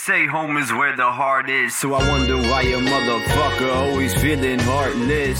say 0.00 0.26
home 0.26 0.56
is 0.56 0.72
where 0.72 0.96
the 0.96 1.04
heart 1.04 1.50
is. 1.50 1.76
So 1.76 1.92
I 1.92 2.08
wonder 2.08 2.38
why 2.38 2.62
your 2.62 2.80
motherfucker 2.80 3.70
always 3.74 4.14
feeling 4.14 4.58
heartless. 4.58 5.38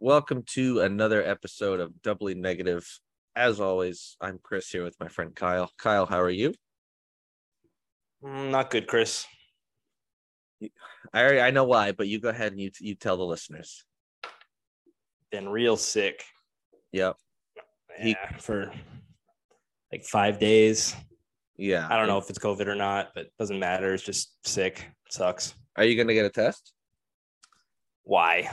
Welcome 0.00 0.42
to 0.54 0.80
another 0.80 1.22
episode 1.22 1.78
of 1.78 2.02
Doubly 2.02 2.34
Negative. 2.34 2.84
As 3.36 3.60
always, 3.60 4.16
I'm 4.20 4.40
Chris 4.42 4.68
here 4.68 4.82
with 4.82 4.98
my 4.98 5.06
friend 5.06 5.36
Kyle. 5.36 5.70
Kyle, 5.78 6.04
how 6.04 6.20
are 6.20 6.30
you? 6.30 6.52
Not 8.22 8.70
good, 8.70 8.88
Chris. 8.88 9.24
I 11.14 11.20
already, 11.22 11.40
I 11.40 11.52
know 11.52 11.64
why, 11.64 11.92
but 11.92 12.08
you 12.08 12.18
go 12.18 12.28
ahead 12.30 12.50
and 12.50 12.60
you 12.60 12.72
you 12.80 12.96
tell 12.96 13.16
the 13.16 13.24
listeners. 13.24 13.84
Been 15.30 15.48
real 15.48 15.76
sick. 15.76 16.24
Yep. 16.90 17.16
He- 18.00 18.10
Yeah, 18.10 18.36
for 18.38 18.72
like 19.92 20.04
five 20.04 20.40
days. 20.40 20.96
Yeah. 21.62 21.86
I 21.88 21.96
don't 21.96 22.08
know 22.08 22.18
if 22.18 22.28
it's 22.28 22.40
COVID 22.40 22.66
or 22.66 22.74
not, 22.74 23.10
but 23.14 23.26
it 23.26 23.32
doesn't 23.38 23.60
matter. 23.60 23.94
It's 23.94 24.02
just 24.02 24.32
sick. 24.44 24.84
Sucks. 25.08 25.54
Are 25.76 25.84
you 25.84 25.96
gonna 25.96 26.12
get 26.12 26.26
a 26.26 26.28
test? 26.28 26.72
Why? 28.02 28.50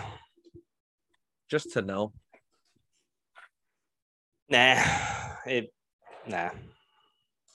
Just 1.49 1.73
to 1.73 1.81
know. 1.81 2.13
Nah. 4.47 4.75
It. 5.47 5.73
Nah. 6.27 6.51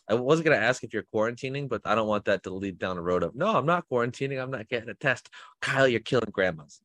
I 0.09 0.15
wasn't 0.15 0.47
gonna 0.47 0.57
ask 0.57 0.83
if 0.83 0.93
you're 0.93 1.07
quarantining, 1.15 1.69
but 1.69 1.83
I 1.85 1.95
don't 1.95 2.09
want 2.09 2.25
that 2.25 2.43
to 2.43 2.51
lead 2.51 2.81
down 2.81 2.97
the 2.97 3.03
road 3.03 3.23
of 3.23 3.37
no, 3.37 3.57
I'm 3.57 3.65
not 3.65 3.89
quarantining. 3.89 4.43
I'm 4.43 4.51
not 4.51 4.69
getting 4.69 4.89
a 4.89 4.95
test. 4.95 5.31
Kyle, 5.61 5.87
you're 5.87 6.01
killing 6.01 6.31
grandmas. 6.33 6.81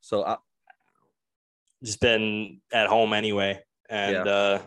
So 0.00 0.22
uh, 0.22 0.36
I, 0.36 0.72
Just 1.82 2.00
been 2.00 2.60
at 2.72 2.86
home 2.86 3.12
anyway, 3.12 3.64
and 3.90 4.28
uh 4.28 4.60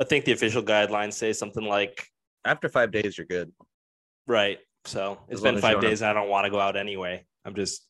I 0.00 0.04
think 0.04 0.24
the 0.24 0.32
official 0.32 0.62
guidelines 0.62 1.14
say 1.14 1.32
something 1.32 1.64
like 1.64 2.06
after 2.44 2.68
five 2.68 2.90
days, 2.90 3.18
you're 3.18 3.26
good. 3.26 3.52
right. 4.26 4.58
So 4.84 5.18
it's 5.28 5.40
As 5.40 5.42
been 5.42 5.60
five 5.60 5.80
days. 5.80 6.00
And 6.02 6.10
I 6.10 6.14
don't 6.14 6.30
want 6.30 6.44
to 6.46 6.50
go 6.50 6.60
out 6.60 6.76
anyway. 6.76 7.26
I'm 7.44 7.54
just. 7.54 7.86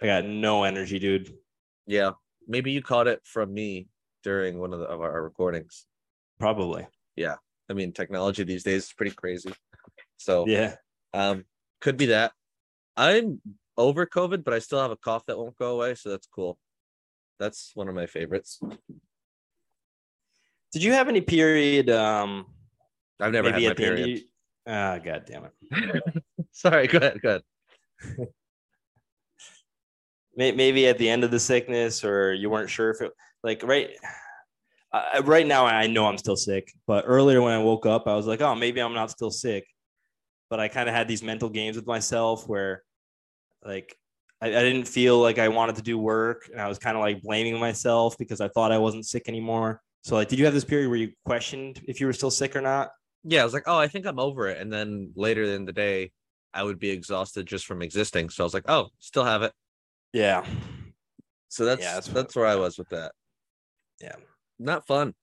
I 0.00 0.06
got 0.06 0.24
no 0.24 0.64
energy, 0.64 0.98
dude. 0.98 1.32
Yeah. 1.86 2.12
Maybe 2.48 2.72
you 2.72 2.82
caught 2.82 3.06
it 3.06 3.20
from 3.24 3.54
me 3.54 3.86
during 4.24 4.58
one 4.58 4.72
of, 4.72 4.80
the, 4.80 4.86
of 4.86 5.00
our 5.00 5.22
recordings. 5.22 5.86
Probably. 6.40 6.86
Yeah. 7.14 7.36
I 7.70 7.74
mean, 7.74 7.92
technology 7.92 8.42
these 8.42 8.64
days 8.64 8.84
is 8.84 8.92
pretty 8.92 9.14
crazy. 9.14 9.52
So 10.16 10.46
Yeah. 10.48 10.74
Um, 11.14 11.44
could 11.80 11.96
be 11.96 12.06
that. 12.06 12.32
I'm 12.96 13.40
over 13.76 14.06
COVID, 14.06 14.44
but 14.44 14.54
I 14.54 14.58
still 14.58 14.80
have 14.80 14.90
a 14.90 14.96
cough 14.96 15.26
that 15.26 15.38
won't 15.38 15.56
go 15.56 15.74
away, 15.74 15.94
so 15.94 16.10
that's 16.10 16.26
cool. 16.26 16.58
That's 17.38 17.72
one 17.74 17.88
of 17.88 17.94
my 17.94 18.06
favorites. 18.06 18.60
Did 20.72 20.82
you 20.82 20.92
have 20.92 21.08
any 21.08 21.20
period? 21.20 21.90
Um, 21.90 22.46
I've 23.20 23.32
never 23.32 23.52
had 23.52 23.62
my 23.62 23.74
period. 23.74 24.24
Of, 24.66 24.72
ah, 24.72 24.98
god 24.98 25.24
damn 25.26 25.44
it. 25.44 26.24
Sorry, 26.52 26.86
go 26.86 26.98
ahead, 26.98 27.20
go 27.20 27.40
ahead. 28.08 28.28
Maybe 30.36 30.88
at 30.88 30.96
the 30.96 31.10
end 31.10 31.24
of 31.24 31.30
the 31.30 31.38
sickness, 31.38 32.02
or 32.04 32.32
you 32.32 32.48
weren't 32.48 32.70
sure 32.70 32.90
if 32.90 33.02
it 33.02 33.12
like 33.44 33.62
right. 33.62 33.90
Uh, 34.90 35.22
right 35.24 35.46
now, 35.46 35.66
I 35.66 35.86
know 35.86 36.06
I'm 36.06 36.18
still 36.18 36.36
sick, 36.36 36.72
but 36.86 37.04
earlier 37.06 37.40
when 37.42 37.52
I 37.52 37.62
woke 37.62 37.84
up, 37.86 38.06
I 38.06 38.14
was 38.14 38.26
like, 38.26 38.40
"Oh, 38.40 38.54
maybe 38.54 38.80
I'm 38.80 38.94
not 38.94 39.10
still 39.10 39.30
sick." 39.30 39.66
But 40.48 40.58
I 40.58 40.68
kind 40.68 40.88
of 40.88 40.94
had 40.94 41.06
these 41.06 41.22
mental 41.22 41.50
games 41.50 41.76
with 41.76 41.86
myself 41.86 42.48
where, 42.48 42.82
like, 43.64 43.94
I, 44.40 44.48
I 44.48 44.62
didn't 44.62 44.88
feel 44.88 45.18
like 45.18 45.38
I 45.38 45.48
wanted 45.48 45.76
to 45.76 45.82
do 45.82 45.98
work, 45.98 46.48
and 46.50 46.60
I 46.60 46.68
was 46.68 46.78
kind 46.78 46.96
of 46.96 47.02
like 47.02 47.22
blaming 47.22 47.58
myself 47.60 48.16
because 48.18 48.40
I 48.40 48.48
thought 48.48 48.72
I 48.72 48.78
wasn't 48.78 49.06
sick 49.06 49.28
anymore. 49.28 49.82
So, 50.02 50.16
like, 50.16 50.28
did 50.28 50.38
you 50.38 50.44
have 50.46 50.54
this 50.54 50.64
period 50.64 50.88
where 50.88 50.98
you 50.98 51.12
questioned 51.24 51.80
if 51.86 52.00
you 52.00 52.06
were 52.06 52.12
still 52.12 52.30
sick 52.30 52.56
or 52.56 52.60
not? 52.60 52.90
Yeah, 53.24 53.42
I 53.42 53.44
was 53.44 53.54
like, 53.54 53.64
oh, 53.66 53.78
I 53.78 53.86
think 53.88 54.04
I'm 54.04 54.18
over 54.18 54.48
it. 54.48 54.58
And 54.60 54.72
then 54.72 55.12
later 55.14 55.44
in 55.44 55.64
the 55.64 55.72
day, 55.72 56.10
I 56.52 56.64
would 56.64 56.78
be 56.80 56.90
exhausted 56.90 57.46
just 57.46 57.66
from 57.66 57.82
existing. 57.82 58.30
So 58.30 58.42
I 58.42 58.46
was 58.46 58.54
like, 58.54 58.64
oh, 58.68 58.88
still 58.98 59.24
have 59.24 59.42
it. 59.42 59.52
Yeah, 60.12 60.44
So 61.48 61.64
that's 61.64 61.80
Yeah, 61.82 61.94
that's 61.94 62.08
that's, 62.08 62.36
where 62.36 62.46
I 62.46 62.56
was 62.56 62.76
with 62.78 62.88
that. 62.90 63.12
yeah, 64.00 64.16
Not 64.58 64.86
fun. 64.86 65.14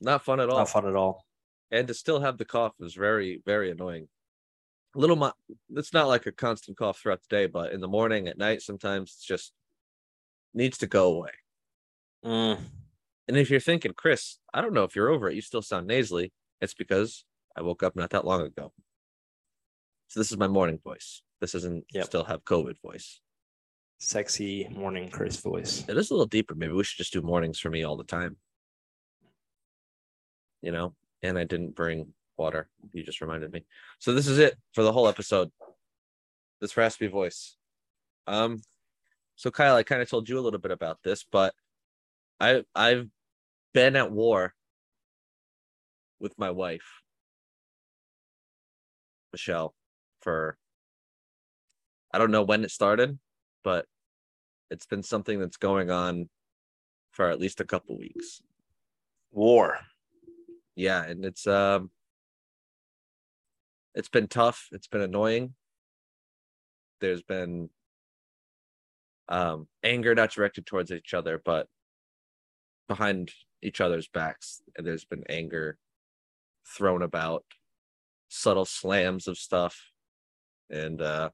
Not 0.00 0.24
fun 0.24 0.40
at 0.40 0.48
all. 0.48 0.58
not 0.58 0.68
fun 0.70 0.86
at 0.88 0.96
all. 0.96 1.24
and 1.70 1.86
to 1.88 1.94
still 1.94 2.20
have 2.20 2.38
the 2.38 2.44
cough 2.44 2.72
is 2.80 2.94
very 2.94 3.42
very 3.44 3.70
annoying 3.70 4.08
a 4.94 4.98
little 4.98 5.16
mo- 5.16 5.32
it's 5.70 5.92
not 5.92 6.06
like 6.06 6.26
a 6.26 6.32
constant 6.32 6.76
cough 6.76 6.98
throughout 7.00 7.20
the 7.28 7.34
day 7.36 7.46
but 7.46 7.72
in 7.72 7.80
the 7.80 7.88
morning 7.88 8.28
at 8.28 8.38
night 8.38 8.62
sometimes 8.62 9.10
it's 9.16 9.24
just 9.24 9.52
needs 10.54 10.78
to 10.78 10.86
go 10.86 11.12
away 11.14 11.30
Mm. 12.24 12.58
And 13.28 13.36
if 13.36 13.50
you're 13.50 13.60
thinking 13.60 13.92
chris 13.94 14.38
i 14.52 14.60
don't 14.60 14.72
know 14.74 14.84
if 14.84 14.94
you're 14.96 15.08
over 15.10 15.28
it 15.28 15.34
you 15.34 15.40
still 15.40 15.62
sound 15.62 15.86
nasally 15.86 16.32
it's 16.60 16.74
because 16.74 17.24
i 17.56 17.62
woke 17.62 17.82
up 17.82 17.94
not 17.96 18.10
that 18.10 18.24
long 18.24 18.42
ago. 18.42 18.72
So 20.08 20.20
this 20.20 20.30
is 20.30 20.36
my 20.36 20.46
morning 20.46 20.78
voice. 20.84 21.22
This 21.40 21.54
isn't 21.54 21.86
Yep. 21.94 22.04
still 22.04 22.24
have 22.24 22.44
covid 22.44 22.78
voice. 22.82 23.20
Sexy 23.98 24.68
morning 24.70 25.08
Chris 25.10 25.36
voice. 25.38 25.84
it 25.88 25.96
is 25.96 26.10
a 26.10 26.14
little 26.14 26.26
deeper. 26.26 26.54
Maybe 26.54 26.72
we 26.72 26.84
should 26.84 26.98
just 26.98 27.12
do 27.14 27.22
mornings 27.22 27.58
for 27.58 27.70
me 27.70 27.82
all 27.82 27.96
the 27.96 28.04
time. 28.04 28.36
You 30.60 30.72
know 30.72 30.94
and 31.22 31.38
i 31.38 31.44
didn't 31.44 31.74
bring 31.74 32.12
water. 32.36 32.68
You 32.92 33.02
just 33.04 33.20
reminded 33.20 33.52
me. 33.52 33.64
So 34.00 34.12
this 34.12 34.26
is 34.26 34.38
it 34.38 34.56
for 34.72 34.82
the 34.82 34.92
whole 34.92 35.06
episode. 35.08 35.50
This 36.60 36.76
raspy 36.76 37.06
voice. 37.06 37.56
Um 38.26 38.60
so 39.36 39.50
kyle 39.50 39.76
i 39.76 39.82
kind 39.82 40.02
of 40.02 40.08
told 40.10 40.28
you 40.28 40.38
a 40.38 40.42
little 40.46 40.60
bit 40.60 40.70
about 40.70 40.98
this 41.02 41.24
but 41.32 41.54
i 42.40 42.62
i've 42.74 43.08
been 43.74 43.96
at 43.96 44.12
war 44.12 44.54
with 46.20 46.38
my 46.38 46.50
wife 46.50 47.02
michelle 49.32 49.74
for 50.20 50.56
i 52.12 52.18
don't 52.18 52.30
know 52.30 52.42
when 52.42 52.64
it 52.64 52.70
started 52.70 53.18
but 53.64 53.86
it's 54.70 54.86
been 54.86 55.02
something 55.02 55.38
that's 55.38 55.58
going 55.58 55.90
on 55.90 56.28
for 57.12 57.28
at 57.28 57.38
least 57.38 57.60
a 57.60 57.64
couple 57.64 57.96
weeks. 57.96 58.42
War. 59.30 59.78
yeah 60.74 61.04
and 61.04 61.24
it's 61.24 61.46
um 61.46 61.90
it's 63.94 64.08
been 64.08 64.26
tough. 64.26 64.68
It's 64.72 64.86
been 64.86 65.02
annoying. 65.02 65.54
There's 67.00 67.22
been 67.22 67.68
um 69.28 69.68
anger 69.84 70.14
not 70.14 70.30
directed 70.30 70.66
towards 70.66 70.90
each 70.90 71.14
other 71.14 71.40
but 71.44 71.68
behind 72.88 73.30
each 73.62 73.80
other's 73.80 74.08
backs 74.08 74.62
and 74.76 74.86
there's 74.86 75.04
been 75.04 75.24
anger 75.28 75.78
thrown 76.66 77.02
about 77.02 77.44
subtle 78.28 78.64
slams 78.64 79.28
of 79.28 79.38
stuff. 79.38 79.90
And 80.70 81.00
uh 81.00 81.30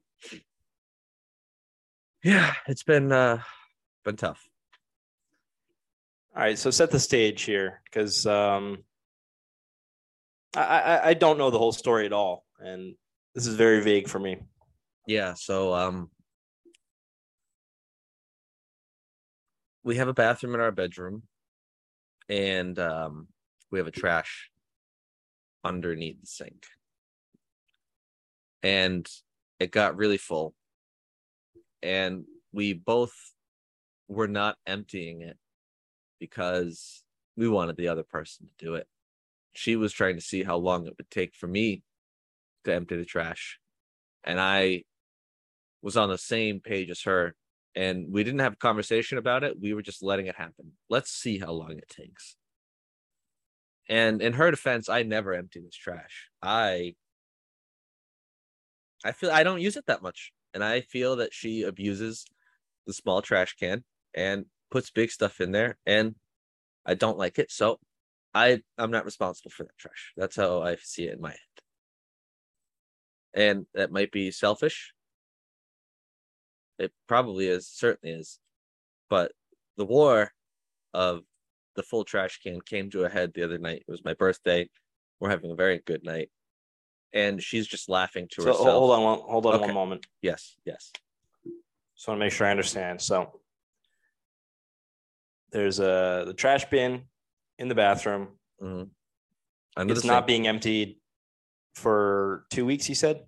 yeah 2.25 2.55
it's 2.67 2.83
been 2.83 3.13
uh 3.13 3.39
been 4.05 4.17
tough. 4.17 4.49
All 6.39 6.43
right, 6.45 6.59
so 6.59 6.71
set 6.71 6.91
the 6.91 7.01
stage 7.01 7.43
here 7.43 7.81
because 7.85 8.25
um, 8.25 8.85
I, 10.55 10.61
I 10.61 11.09
I 11.09 11.15
don't 11.15 11.37
know 11.37 11.51
the 11.51 11.59
whole 11.59 11.73
story 11.73 12.07
at 12.07 12.13
all, 12.13 12.45
and 12.61 12.95
this 13.35 13.47
is 13.47 13.57
very 13.57 13.83
vague 13.83 14.09
for 14.09 14.21
me. 14.21 14.39
Yeah, 15.07 15.35
so 15.35 15.75
um 15.75 16.11
we 19.83 19.97
have 19.97 20.07
a 20.07 20.15
bathroom 20.15 20.55
in 20.55 20.61
our 20.61 20.71
bedroom 20.71 21.23
and 22.29 22.79
um 22.79 23.29
we 23.71 23.79
have 23.79 23.87
a 23.87 23.93
trash 23.93 24.51
underneath 25.65 26.21
the 26.21 26.27
sink. 26.27 26.67
And 28.63 29.09
it 29.61 29.71
got 29.71 29.97
really 29.97 30.17
full. 30.17 30.55
And 31.83 32.25
we 32.53 32.73
both 32.73 33.15
were 34.09 34.29
not 34.29 34.57
emptying 34.67 35.23
it 35.23 35.37
because 36.19 37.03
we 37.37 37.49
wanted 37.49 37.77
the 37.77 37.89
other 37.89 38.03
person 38.03 38.47
to 38.47 38.65
do 38.65 38.75
it. 38.75 38.87
She 39.53 39.77
was 39.77 39.93
trying 39.93 40.17
to 40.17 40.23
see 40.23 40.43
how 40.43 40.57
long 40.57 40.87
it 40.87 40.95
would 40.97 41.11
take 41.11 41.35
for 41.35 41.47
me 41.47 41.83
to 42.65 42.75
empty 42.75 42.97
the 42.97 43.05
trash. 43.05 43.59
And 44.25 44.41
I 44.41 44.85
was 45.83 45.97
on 45.97 46.09
the 46.09 46.19
same 46.19 46.61
page 46.61 46.91
as 46.91 47.03
her 47.03 47.35
and 47.79 48.13
we 48.13 48.25
didn't 48.25 48.41
have 48.41 48.55
a 48.55 48.57
conversation 48.57 49.19
about 49.19 49.45
it. 49.45 49.61
We 49.61 49.73
were 49.73 49.83
just 49.83 50.03
letting 50.03 50.27
it 50.27 50.35
happen. 50.35 50.73
Let's 50.91 51.13
see 51.13 51.39
how 51.39 51.53
long 51.53 51.79
it 51.79 51.89
takes. 51.89 52.35
And 53.89 54.21
in 54.21 54.33
her 54.33 54.51
defense 54.51 54.89
i 54.89 55.05
never 55.05 55.33
empty 55.33 55.61
this 55.61 55.77
trash. 55.77 56.29
I 56.43 56.97
i 59.05 59.13
feel 59.13 59.31
i 59.31 59.45
don't 59.45 59.61
use 59.61 59.77
it 59.77 59.87
that 59.87 60.03
much. 60.03 60.33
And 60.53 60.65
i 60.65 60.81
feel 60.81 61.17
that 61.17 61.33
she 61.33 61.63
abuses 61.63 62.27
the 62.85 62.93
small 62.93 63.23
trash 63.23 63.55
can 63.55 63.85
and 64.13 64.47
puts 64.73 64.91
big 64.91 65.13
stuff 65.13 65.41
in 65.41 65.53
there 65.53 65.79
and 65.87 66.17
i 66.85 66.95
don't 66.95 67.17
like 67.17 67.39
it. 67.39 67.53
So 67.53 67.79
i 68.35 68.61
i'm 68.77 68.91
not 68.91 69.05
responsible 69.05 69.53
for 69.53 69.63
that 69.63 69.79
trash. 69.79 70.15
That's 70.17 70.35
how 70.35 70.63
i 70.63 70.75
see 70.83 71.05
it 71.05 71.15
in 71.15 71.21
my 71.21 71.31
head. 71.31 71.39
And 73.35 73.67
that 73.75 73.93
might 73.93 74.11
be 74.11 74.33
selfish 74.33 74.93
it 76.79 76.93
probably 77.07 77.47
is, 77.49 77.69
certainly 77.69 78.15
is. 78.15 78.39
But 79.11 79.33
the 79.77 79.85
war 79.85 80.33
of 80.95 81.23
the 81.77 81.83
full 81.83 82.05
trash 82.05 82.41
can 82.43 82.61
came 82.61 82.91
to 82.91 83.05
a 83.05 83.09
head 83.09 83.33
the 83.35 83.43
other 83.45 83.59
night. 83.59 83.85
It 83.87 83.91
was 83.91 84.05
my 84.05 84.15
birthday. 84.15 84.69
We're 85.21 85.31
having 85.31 85.51
a 85.51 85.57
very 85.57 85.79
good 85.85 86.05
night. 86.05 86.31
and 87.15 87.43
she's 87.43 87.67
just 87.67 87.89
laughing 87.89 88.29
to 88.31 88.43
So 88.43 88.49
herself. 88.49 88.67
hold 88.69 88.91
on 88.93 89.03
one 89.03 89.19
hold 89.21 89.47
on 89.47 89.55
Okay. 89.55 89.65
one 89.65 89.75
moment. 89.75 90.07
Yes, 90.21 90.57
yes. 90.67 90.93
Just 91.97 92.07
want 92.07 92.19
to 92.21 92.25
make 92.27 92.33
sure 92.33 92.47
I 92.47 92.51
understand. 92.51 93.01
So 93.01 93.41
there's 95.51 95.81
a 95.81 96.25
the 96.27 96.35
trash 96.35 96.67
bin 96.69 97.05
in 97.59 97.69
the 97.69 97.75
bathroom. 97.75 98.29
hmm 98.61 98.83
It's 99.79 100.05
not 100.05 100.27
being 100.27 100.47
emptied 100.47 100.97
for 101.75 102.45
two 102.51 102.67
weeks. 102.67 102.89
You 102.91 102.95
said 102.95 103.25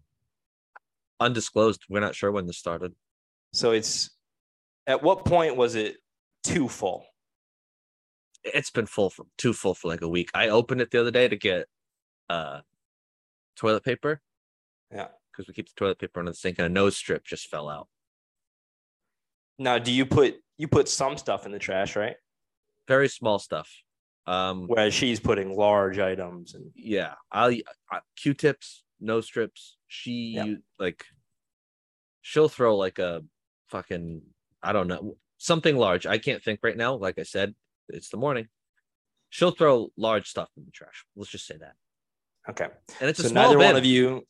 undisclosed. 1.19 1.85
We're 1.89 2.01
not 2.01 2.15
sure 2.15 2.31
when 2.31 2.47
this 2.47 2.59
started. 2.59 2.95
So. 3.53 3.73
It's 3.73 4.11
at 4.87 5.03
what 5.03 5.25
point 5.25 5.57
was 5.57 5.75
it 5.75 5.97
too 6.45 6.69
full? 6.69 7.05
It's 8.45 8.71
been 8.71 8.87
full 8.87 9.11
for 9.11 9.27
too 9.39 9.53
full 9.53 9.75
for 9.75 9.89
like 9.89 10.03
a 10.03 10.09
week. 10.09 10.31
I 10.35 10.49
opened 10.49 10.81
it 10.81 10.91
the 10.91 11.01
other 11.01 11.11
day 11.11 11.29
to 11.29 11.37
get 11.37 11.67
uh 12.29 12.61
toilet 13.57 13.85
paper 13.85 14.21
Yeah. 14.91 15.09
because 15.31 15.47
we 15.49 15.55
keep 15.55 15.69
the 15.69 15.75
toilet 15.77 15.99
paper 15.99 16.21
under 16.21 16.33
the 16.33 16.37
sink, 16.37 16.59
and 16.59 16.67
a 16.67 16.71
nose 16.71 16.97
strip 16.97 17.25
just 17.25 17.49
fell 17.49 17.69
out. 17.69 17.89
Now, 19.59 19.79
do 19.79 19.93
you 19.93 20.07
put 20.07 20.37
you 20.57 20.69
put 20.69 20.89
some 20.89 21.17
stuff 21.19 21.47
in 21.47 21.53
the 21.53 21.59
trash, 21.59 21.97
right? 21.97 22.17
Very 22.89 23.09
small 23.09 23.39
stuff. 23.39 23.71
Um, 24.27 24.67
Whereas 24.69 24.95
she's 24.95 25.19
putting 25.21 25.55
large 25.57 25.99
items 25.99 26.55
and 26.55 26.71
yeah, 26.75 27.15
I'll 27.33 27.51
I, 27.91 28.01
Q-tips, 28.17 28.85
nose 29.01 29.27
strips. 29.27 29.77
She 29.87 30.33
Yeah. 30.37 30.55
like 30.79 31.05
she'll 32.23 32.49
throw 32.49 32.77
like 32.77 32.99
a 32.99 33.23
fucking 33.71 34.23
I 34.63 34.73
don't 34.73 34.89
know 34.89 35.17
something 35.39 35.77
large. 35.77 36.07
I 36.07 36.19
can't 36.19 36.43
think 36.43 36.61
right 36.63 36.77
now. 36.77 36.95
Like 36.95 37.19
I 37.19 37.23
said, 37.23 37.55
it's 37.89 38.11
the 38.11 38.17
morning. 38.17 38.49
She'll 39.31 39.53
throw 39.53 39.91
large 39.97 40.29
stuff 40.29 40.49
in 40.57 40.65
the 40.65 40.71
trash. 40.71 41.05
Let's 41.17 41.31
just 41.31 41.47
say 41.47 41.57
that. 41.59 41.75
okay. 42.51 42.69
And 43.01 43.09
it's 43.09 43.21
a 43.21 43.29
so 43.29 43.35
neither 43.35 43.57
bin. 43.57 43.67
one 43.69 43.77
of 43.77 43.85
you 43.85 44.27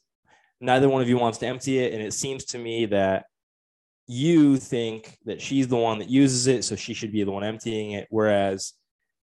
neither 0.61 0.89
one 0.89 1.01
of 1.01 1.09
you 1.09 1.17
wants 1.17 1.39
to 1.39 1.47
empty 1.47 1.79
it 1.79 1.95
and 1.95 2.03
it 2.03 2.13
seems 2.13 2.45
to 2.45 2.59
me 2.59 2.85
that 2.85 3.25
you 4.07 4.59
think 4.59 5.17
that 5.25 5.41
she's 5.41 5.69
the 5.69 5.77
one 5.77 5.99
that 5.99 6.11
uses 6.11 6.47
it 6.49 6.65
so 6.65 6.77
she 6.77 6.93
should 6.93 7.13
be 7.13 7.25
the 7.25 7.31
one 7.31 7.43
emptying 7.43 7.93
it 7.93 8.07
whereas 8.11 8.75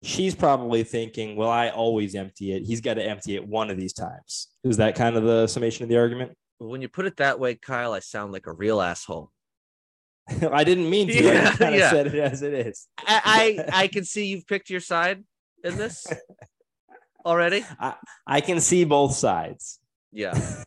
she's 0.05 0.32
probably 0.32 0.84
thinking 0.84 1.34
well 1.34 1.50
i 1.50 1.70
always 1.70 2.14
empty 2.14 2.52
it 2.52 2.62
he's 2.62 2.81
got 2.81 2.94
to 2.94 3.02
empty 3.02 3.34
it 3.34 3.44
one 3.44 3.69
of 3.69 3.76
these 3.76 3.93
times 3.93 4.50
is 4.62 4.76
that 4.76 4.94
kind 4.94 5.16
of 5.16 5.25
the 5.25 5.44
summation 5.49 5.82
of 5.82 5.88
the 5.88 5.96
argument 5.96 6.31
when 6.58 6.81
you 6.81 6.88
put 6.88 7.06
it 7.06 7.16
that 7.16 7.38
way, 7.38 7.55
Kyle, 7.55 7.93
I 7.93 8.00
sound 8.00 8.32
like 8.32 8.46
a 8.46 8.52
real 8.52 8.81
asshole. 8.81 9.31
I 10.53 10.65
didn't 10.65 10.88
mean 10.88 11.06
to 11.09 11.23
Yeah, 11.23 11.50
i 11.53 11.56
kind 11.56 11.75
of 11.75 11.81
yeah. 11.81 11.91
said 11.91 12.06
it 12.06 12.15
as 12.15 12.43
it 12.43 12.55
is 12.55 12.88
I, 12.99 13.56
I 13.73 13.82
I 13.82 13.87
can 13.88 14.05
see 14.05 14.26
you've 14.26 14.47
picked 14.47 14.71
your 14.71 14.81
side 14.81 15.23
in 15.62 15.76
this 15.76 16.06
already. 17.26 17.65
i 18.26 18.41
can 18.41 18.61
see 18.61 18.85
both 18.85 19.15
sides 19.15 19.81
Yeah. 20.12 20.35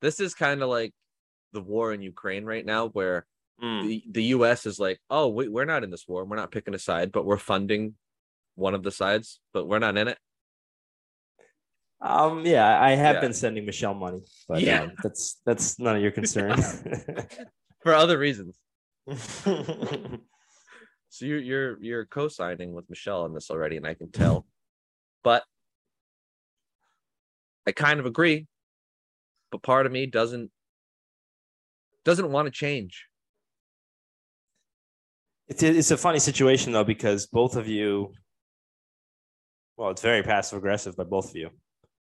this 0.00 0.18
is 0.20 0.34
kind 0.34 0.62
of 0.62 0.68
like 0.68 0.92
the 1.52 1.60
war 1.60 1.92
in 1.92 2.00
Ukraine 2.02 2.44
right 2.44 2.64
now, 2.64 2.88
where 2.88 3.26
Mm. 3.62 3.82
the, 3.86 4.02
the 4.10 4.22
U.S. 4.36 4.64
is 4.64 4.78
like, 4.80 4.98
oh, 5.10 5.28
we, 5.28 5.46
we're 5.46 5.66
not 5.66 5.84
in 5.84 5.90
this 5.90 6.08
war. 6.08 6.24
We're 6.24 6.36
not 6.36 6.50
picking 6.50 6.72
a 6.74 6.78
side, 6.78 7.12
but 7.12 7.26
we're 7.26 7.36
funding 7.36 7.94
one 8.54 8.74
of 8.74 8.82
the 8.82 8.90
sides, 8.90 9.38
but 9.52 9.68
we're 9.68 9.78
not 9.80 9.98
in 9.98 10.08
it. 10.08 10.16
Um 12.02 12.46
yeah 12.46 12.80
i 12.80 12.92
have 12.92 13.16
Yeah. 13.16 13.20
been 13.20 13.32
sending 13.34 13.66
michelle 13.66 13.94
money 13.94 14.22
but 14.48 14.62
Yeah. 14.62 14.82
um, 14.82 14.92
that's 15.02 15.40
that's 15.44 15.78
none 15.78 15.96
of 15.96 16.02
your 16.02 16.12
concern 16.12 16.56
for 17.82 17.94
other 17.94 18.18
reasons. 18.18 18.58
So 21.12 21.24
you're 21.24 21.40
you're 21.40 21.82
you're 21.82 22.06
co-signing 22.06 22.72
with 22.72 22.88
Michelle 22.88 23.22
on 23.22 23.34
this 23.34 23.50
already, 23.50 23.76
and 23.76 23.84
I 23.84 23.94
can 23.94 24.12
tell. 24.12 24.46
But 25.24 25.42
I 27.66 27.72
kind 27.72 27.98
of 27.98 28.06
agree. 28.06 28.46
But 29.50 29.62
part 29.62 29.86
of 29.86 29.92
me 29.92 30.06
doesn't 30.06 30.52
doesn't 32.04 32.30
want 32.30 32.46
to 32.46 32.52
change. 32.52 33.06
It's 35.48 35.64
a, 35.64 35.66
it's 35.76 35.90
a 35.90 35.96
funny 35.96 36.20
situation 36.20 36.72
though 36.72 36.84
because 36.84 37.26
both 37.26 37.56
of 37.56 37.66
you, 37.66 38.12
well, 39.76 39.90
it's 39.90 40.00
very 40.02 40.22
passive 40.22 40.58
aggressive 40.58 40.96
by 40.96 41.04
both 41.04 41.30
of 41.30 41.36
you. 41.36 41.50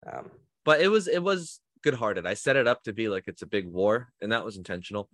Um, 0.06 0.30
But 0.64 0.80
it 0.80 0.88
was 0.88 1.08
it 1.08 1.22
was 1.22 1.60
good-hearted. 1.82 2.26
I 2.26 2.34
set 2.34 2.56
it 2.56 2.66
up 2.66 2.82
to 2.84 2.92
be 2.92 3.08
like 3.08 3.24
it's 3.26 3.42
a 3.42 3.46
big 3.46 3.66
war, 3.66 4.12
and 4.20 4.32
that 4.32 4.44
was 4.44 4.56
intentional. 4.56 5.08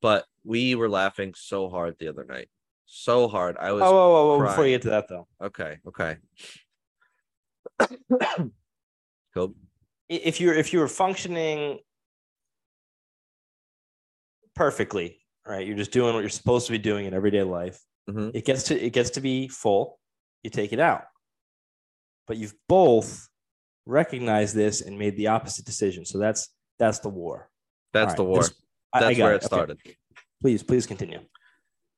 But 0.00 0.26
we 0.44 0.74
were 0.74 0.88
laughing 0.88 1.34
so 1.36 1.68
hard 1.68 1.96
the 1.98 2.08
other 2.08 2.24
night, 2.24 2.48
so 2.86 3.28
hard. 3.28 3.56
I 3.58 3.68
oh, 3.70 3.74
was 3.74 3.82
whoa, 3.82 3.92
whoa, 3.92 4.38
whoa, 4.38 4.46
before 4.46 4.66
you 4.66 4.74
get 4.74 4.82
to 4.82 4.90
that 4.90 5.08
though, 5.08 5.28
okay. 5.40 5.78
Okay. 5.86 6.16
cool. 9.34 9.54
If 10.08 10.40
you're 10.40 10.54
if 10.54 10.72
you 10.72 10.80
were 10.80 10.88
functioning 10.88 11.78
perfectly, 14.54 15.20
right, 15.46 15.66
you're 15.66 15.76
just 15.76 15.92
doing 15.92 16.14
what 16.14 16.20
you're 16.20 16.28
supposed 16.30 16.66
to 16.66 16.72
be 16.72 16.78
doing 16.78 17.06
in 17.06 17.14
everyday 17.14 17.42
life. 17.42 17.80
Mhm. 18.10 18.32
It 18.34 18.44
gets 18.44 18.64
to 18.64 18.78
it 18.78 18.92
gets 18.92 19.10
to 19.10 19.20
be 19.20 19.48
full, 19.48 19.98
you 20.42 20.50
take 20.50 20.72
it 20.72 20.80
out, 20.80 21.04
but 22.26 22.36
you've 22.36 22.54
both 22.68 23.28
recognized 23.86 24.54
this 24.54 24.80
and 24.80 24.98
made 24.98 25.16
the 25.16 25.28
opposite 25.28 25.64
decision. 25.64 26.04
So 26.04 26.18
that's 26.18 26.48
that's 26.78 27.00
the 27.00 27.08
war. 27.08 27.50
That's 27.92 28.10
All 28.12 28.16
the 28.16 28.24
war. 28.24 28.38
this- 28.40 28.54
I- 28.94 28.98
I 28.98 29.14
where 29.14 29.32
it. 29.32 29.36
it 29.36 29.36
Okay. 29.36 29.46
started. 29.46 29.78
Please, 30.40 30.62
please 30.62 30.86
continue. 30.86 31.20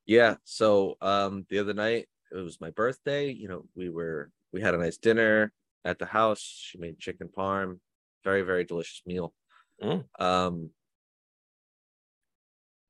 Yeah. 0.06 0.36
So 0.44 0.96
um 1.00 1.46
the 1.50 1.58
other 1.58 1.74
night 1.74 2.08
it 2.30 2.36
was 2.36 2.60
my 2.60 2.70
birthday. 2.70 3.30
You 3.30 3.48
know, 3.48 3.68
we 3.74 3.88
were 3.88 4.30
we 4.52 4.60
had 4.60 4.74
a 4.74 4.78
nice 4.78 4.96
dinner 4.98 5.52
at 5.84 5.98
the 5.98 6.06
house. 6.06 6.40
She 6.40 6.78
made 6.78 6.98
chicken 6.98 7.28
parm, 7.28 7.80
very, 8.22 8.42
very 8.42 8.64
delicious 8.64 9.02
meal. 9.06 9.34
Mm. 9.82 10.04
Um 10.20 10.70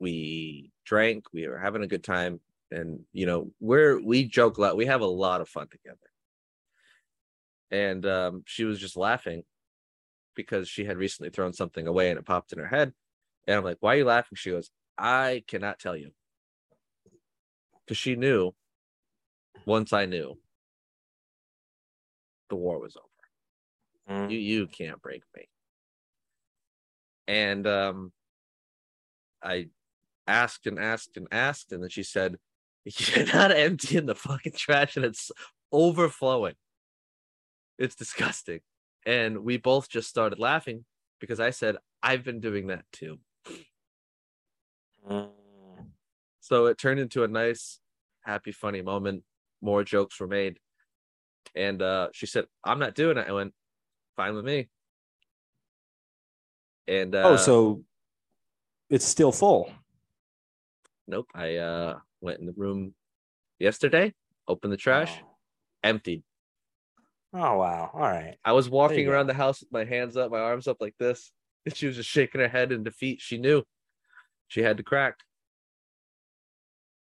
we 0.00 0.70
drank, 0.85 1.32
we 1.32 1.49
were 1.49 1.58
having 1.58 1.82
a 1.82 1.87
good 1.87 2.05
time, 2.05 2.40
and 2.70 3.00
you 3.12 3.26
know, 3.26 3.52
we're 3.61 4.00
we 4.00 4.25
joke 4.25 4.58
a 4.58 4.61
lot, 4.61 4.76
we 4.76 4.87
have 4.87 5.00
a 5.00 5.06
lot 5.06 5.40
of 5.40 5.49
fun 5.49 5.69
together. 5.69 5.99
And 7.75 8.06
um 8.06 8.43
she 8.47 8.65
was 8.65 8.79
just 8.79 8.97
laughing 8.97 9.43
because 10.37 10.69
she 10.69 10.85
had 10.85 10.97
recently 10.97 11.31
thrown 11.31 11.53
something 11.53 11.87
away 11.88 12.11
and 12.11 12.19
it 12.19 12.25
popped 12.25 12.53
in 12.53 12.59
her 12.61 12.69
head. 12.69 12.93
And 13.47 13.56
I'm 13.56 13.65
like, 13.65 13.79
why 13.81 13.94
are 13.94 13.99
you 13.99 14.05
laughing? 14.05 14.37
She 14.37 14.50
goes, 14.50 14.71
I 14.97 15.43
cannot 15.49 15.81
tell 15.81 15.97
you 15.97 16.12
because 17.85 17.99
she 17.99 18.15
knew 18.15 18.53
once 19.67 19.93
I 19.93 20.06
knew 20.06 20.38
the 22.49 22.56
war 22.56 22.79
was 22.79 22.97
over. 22.97 24.21
Mm. 24.21 24.31
You 24.31 24.38
you 24.38 24.66
can't 24.69 25.02
break 25.02 25.23
me. 25.37 25.49
And 27.26 27.66
um 27.66 28.12
I 29.43 29.66
asked 30.28 30.69
and 30.69 30.78
asked 30.78 31.16
and 31.16 31.26
asked, 31.33 31.73
and 31.73 31.83
then 31.83 31.90
she 31.90 32.04
said, 32.04 32.37
You're 32.85 33.26
not 33.26 33.50
emptying 33.50 34.07
the 34.07 34.14
fucking 34.14 34.52
trash 34.57 34.97
and 34.97 35.04
it's 35.04 35.33
overflowing. 35.73 36.54
It's 37.78 37.95
disgusting. 37.95 38.61
And 39.07 39.45
we 39.45 39.57
both 39.57 39.88
just 39.88 40.09
started 40.09 40.38
laughing 40.38 40.85
because 41.21 41.40
I 41.40 41.50
said, 41.50 41.76
I've 42.02 42.25
been 42.25 42.40
doing 42.40 42.69
that 42.69 42.85
too. 42.93 43.19
So 46.40 46.66
it 46.66 46.78
turned 46.78 47.00
into 47.00 47.25
a 47.25 47.28
nice, 47.28 47.81
happy, 48.23 48.52
funny 48.52 48.83
moment. 48.83 49.23
More 49.62 49.85
jokes 49.85 50.21
were 50.21 50.26
made. 50.26 50.59
And 51.54 51.81
uh, 51.81 52.09
she 52.12 52.26
said, 52.26 52.47
I'm 52.64 52.78
not 52.78 52.95
doing 52.95 53.16
it. 53.16 53.26
I 53.28 53.33
went, 53.33 53.54
fine 54.16 54.35
with 54.35 54.45
me. 54.45 54.69
And 56.87 57.14
uh, 57.14 57.23
oh, 57.25 57.37
so 57.37 57.83
it's 58.90 59.07
still 59.07 59.33
full. 59.33 59.71
nope. 61.07 61.28
I 61.35 61.57
uh, 61.57 61.99
went 62.21 62.40
in 62.40 62.47
the 62.47 62.52
room 62.52 62.95
yesterday, 63.59 64.12
opened 64.47 64.73
the 64.73 64.76
trash, 64.76 65.23
emptied. 65.83 66.23
Oh 67.37 67.59
wow! 67.59 67.91
All 67.93 68.00
right. 68.00 68.37
I 68.45 68.53
was 68.53 68.71
walking 68.71 69.07
go. 69.07 69.12
around 69.12 69.26
the 69.26 69.35
house 69.35 69.61
with 69.61 69.73
my 69.73 69.85
hands 69.85 70.17
up, 70.17 70.31
my 70.31 70.38
arms 70.38 70.69
up 70.69 70.79
like 70.81 70.95
this. 70.99 71.33
And 71.67 71.75
she 71.75 71.87
was 71.87 71.97
just 71.97 72.11
shaking 72.11 72.43
her 72.43 72.49
head 72.49 72.73
in 72.73 72.83
defeat. 72.83 73.23
She 73.23 73.38
knew 73.38 73.62
she 74.49 74.61
had 74.61 74.76
to 74.76 74.83
crack. 74.83 75.14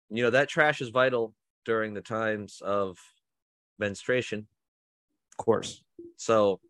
You 0.10 0.24
know, 0.24 0.30
that 0.30 0.48
trash 0.48 0.80
is 0.80 0.88
vital 0.88 1.34
during 1.66 1.94
the 1.94 2.02
times 2.02 2.62
of 2.64 2.98
menstruation. 3.78 4.48
Of 5.34 5.44
course. 5.44 5.84
So 6.16 6.62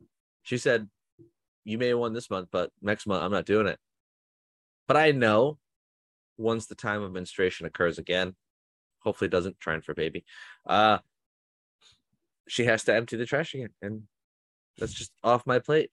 she 0.41 0.57
said, 0.57 0.89
You 1.65 1.77
may 1.77 1.89
have 1.89 1.99
won 1.99 2.13
this 2.13 2.31
month, 2.31 2.47
but 2.51 2.71
next 2.81 3.05
month 3.05 3.21
I'm 3.21 3.31
not 3.31 3.45
doing 3.45 3.67
it. 3.67 3.77
But 4.87 4.97
I 4.97 5.11
know 5.11 5.59
once 6.37 6.65
the 6.65 6.73
time 6.73 7.03
of 7.03 7.11
menstruation 7.11 7.67
occurs 7.67 7.99
again, 7.99 8.35
hopefully 8.99 9.27
it 9.27 9.31
doesn't 9.31 9.59
trying 9.59 9.81
for 9.81 9.93
baby. 9.93 10.25
Uh 10.65 10.97
she 12.47 12.65
has 12.65 12.83
to 12.85 12.95
empty 12.95 13.17
the 13.17 13.25
trash 13.25 13.53
again. 13.53 13.69
And 13.81 14.03
that's 14.77 14.93
just 14.93 15.11
off 15.23 15.45
my 15.45 15.59
plate. 15.59 15.89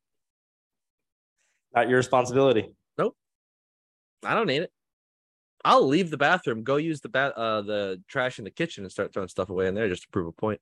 Not 1.74 1.88
your 1.88 1.96
responsibility. 1.96 2.74
Nope. 2.96 3.16
I 4.24 4.34
don't 4.34 4.46
need 4.46 4.62
it. 4.62 4.70
I'll 5.64 5.86
leave 5.86 6.10
the 6.10 6.18
bathroom, 6.18 6.62
go 6.62 6.76
use 6.76 7.00
the 7.00 7.08
uh 7.18 7.62
the 7.62 8.02
trash 8.06 8.38
in 8.38 8.44
the 8.44 8.50
kitchen 8.50 8.84
and 8.84 8.92
start 8.92 9.12
throwing 9.12 9.28
stuff 9.28 9.48
away 9.48 9.66
in 9.66 9.74
there 9.74 9.88
just 9.88 10.02
to 10.02 10.08
prove 10.08 10.26
a 10.26 10.32
point. 10.32 10.60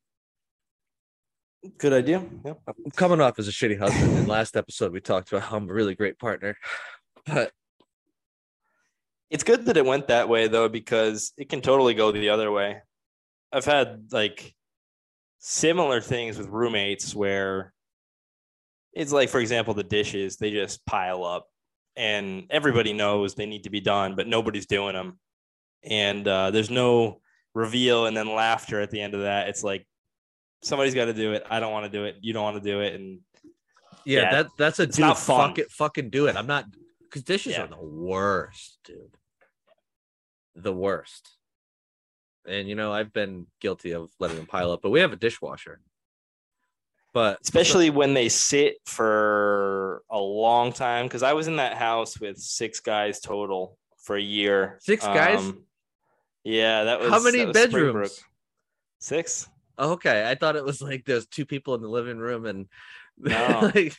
Good 1.79 1.93
idea. 1.93 2.25
Yeah. 2.45 2.55
I'm 2.69 2.91
coming 2.93 3.21
off 3.21 3.39
as 3.39 3.49
a 3.49 3.53
shitty 3.53 3.79
husband. 3.79 4.17
In 4.19 4.27
last 4.27 4.57
episode, 4.57 4.93
we 4.93 5.01
talked 5.01 5.33
about 5.33 5.43
how 5.43 5.57
I'm 5.57 5.69
a 5.69 5.73
really 5.73 5.95
great 5.95 6.19
partner, 6.19 6.57
but 7.27 7.53
It's 9.33 9.45
good 9.45 9.65
that 9.65 9.79
it 9.79 9.87
went 9.87 10.09
that 10.09 10.29
way 10.29 10.47
though, 10.47 10.69
because 10.69 11.33
it 11.39 11.49
can 11.49 11.63
totally 11.63 11.95
go 11.95 12.13
the 12.13 12.29
other 12.29 12.53
way. 12.53 12.83
I've 13.51 13.65
had 13.65 14.09
like 14.13 14.55
similar 15.45 16.01
things 16.01 16.39
with 16.39 16.47
roommates 16.47 17.17
where 17.17 17.73
it's 18.93 19.11
like, 19.13 19.29
for 19.29 19.41
example, 19.41 19.75
the 19.75 19.83
dishes, 19.83 20.37
they 20.37 20.53
just 20.53 20.87
pile 20.87 21.25
up 21.25 21.49
and 21.97 22.45
everybody 22.49 22.93
knows 22.93 23.35
they 23.35 23.47
need 23.47 23.65
to 23.65 23.71
be 23.71 23.81
done, 23.81 24.15
but 24.15 24.29
nobody's 24.29 24.67
doing 24.67 24.95
them. 24.95 25.19
And 25.83 26.27
uh, 26.29 26.53
there's 26.53 26.71
no 26.71 27.21
reveal 27.55 28.07
and 28.07 28.17
then 28.17 28.33
laughter 28.33 28.81
at 28.81 28.93
the 28.93 29.01
end 29.01 29.15
of 29.15 29.23
that. 29.23 29.49
It's 29.49 29.65
like 29.65 29.85
somebody's 30.63 30.95
got 30.95 31.07
to 31.07 31.13
do 31.13 31.33
it. 31.33 31.45
I 31.51 31.59
don't 31.59 31.73
want 31.73 31.91
to 31.91 31.99
do 31.99 32.05
it. 32.05 32.19
You 32.21 32.33
don't 32.33 32.45
want 32.45 32.63
to 32.63 32.71
do 32.71 32.81
it. 32.81 32.95
And 32.95 33.19
yeah, 34.05 34.21
Yeah, 34.23 34.31
that 34.31 34.47
that's 34.57 34.79
a 34.79 34.87
dude. 34.87 35.01
not 35.01 35.19
fun. 35.19 35.51
Fuck 35.51 35.59
it, 35.59 35.71
fucking 35.73 36.11
do 36.11 36.27
it. 36.29 36.37
I'm 36.37 36.47
not 36.47 36.67
because 37.03 37.25
dishes 37.25 37.55
Yeah. 37.55 37.65
are 37.65 37.67
the 37.67 37.83
worst, 37.85 38.79
dude. 38.85 39.17
The 40.55 40.73
worst. 40.73 41.31
And 42.47 42.69
you 42.69 42.75
know, 42.75 42.93
I've 42.93 43.13
been 43.13 43.47
guilty 43.61 43.93
of 43.93 44.11
letting 44.19 44.37
them 44.37 44.47
pile 44.47 44.73
up, 44.73 44.81
but 44.83 44.91
we 44.91 45.01
have 45.01 45.13
a 45.13 45.17
dishwasher. 45.17 45.81
But 47.15 47.39
especially 47.43 47.91
when 47.91 48.15
they 48.15 48.29
sit 48.31 48.77
for 48.87 50.03
a 50.11 50.19
long 50.19 50.73
time. 50.73 51.07
Because 51.07 51.23
I 51.23 51.35
was 51.35 51.47
in 51.47 51.57
that 51.57 51.75
house 51.77 52.19
with 52.19 52.39
six 52.39 52.81
guys 52.81 53.21
total 53.21 53.77
for 53.99 54.17
a 54.17 54.23
year. 54.23 54.79
Six 54.81 55.05
guys? 55.05 55.39
Um, 55.39 55.63
yeah, 56.43 56.85
that 56.85 57.01
was 57.01 57.11
How 57.11 57.23
many 57.23 57.45
was 57.45 57.53
bedrooms? 57.53 57.71
Springbrook. 57.91 58.13
Six. 58.99 59.49
okay, 59.79 60.29
I 60.29 60.35
thought 60.37 60.57
it 60.57 60.65
was 60.65 60.81
like 60.81 61.05
there's 61.05 61.27
two 61.27 61.45
people 61.45 61.75
in 61.75 61.83
the 61.83 61.89
living 61.89 62.19
room 62.19 62.47
and 62.47 62.67
No. 63.19 63.71
like 63.75 63.97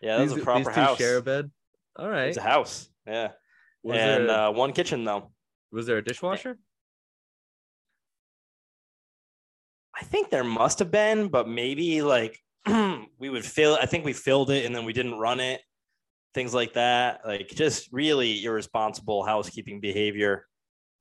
Yeah, 0.00 0.16
that 0.16 0.22
was 0.22 0.32
these, 0.34 0.42
a 0.42 0.44
proper 0.44 0.58
these 0.64 0.74
two 0.74 0.80
house. 0.80 0.98
share 0.98 1.16
a 1.16 1.22
bed. 1.22 1.50
All 1.96 2.08
right. 2.08 2.28
It's 2.28 2.36
a 2.38 2.42
house. 2.42 2.88
Yeah, 3.06 3.32
Was, 3.82 3.98
and 3.98 4.28
there, 4.28 4.38
uh, 4.46 4.50
one 4.52 4.72
kitchen 4.72 5.04
though. 5.04 5.30
was 5.72 5.86
there 5.86 5.98
a 5.98 6.04
dishwasher? 6.04 6.56
I 9.96 10.04
think 10.04 10.30
there 10.30 10.44
must 10.44 10.78
have 10.80 10.90
been, 10.90 11.28
but 11.28 11.48
maybe 11.48 12.02
like 12.02 12.38
we 12.66 13.30
would 13.30 13.44
fill. 13.44 13.78
I 13.80 13.86
think 13.86 14.04
we 14.04 14.12
filled 14.12 14.50
it 14.50 14.64
and 14.64 14.74
then 14.74 14.84
we 14.84 14.92
didn't 14.92 15.18
run 15.18 15.40
it. 15.40 15.60
Things 16.34 16.52
like 16.52 16.72
that, 16.74 17.20
like 17.24 17.48
just 17.48 17.88
really 17.92 18.44
irresponsible 18.44 19.24
housekeeping 19.24 19.80
behavior. 19.80 20.46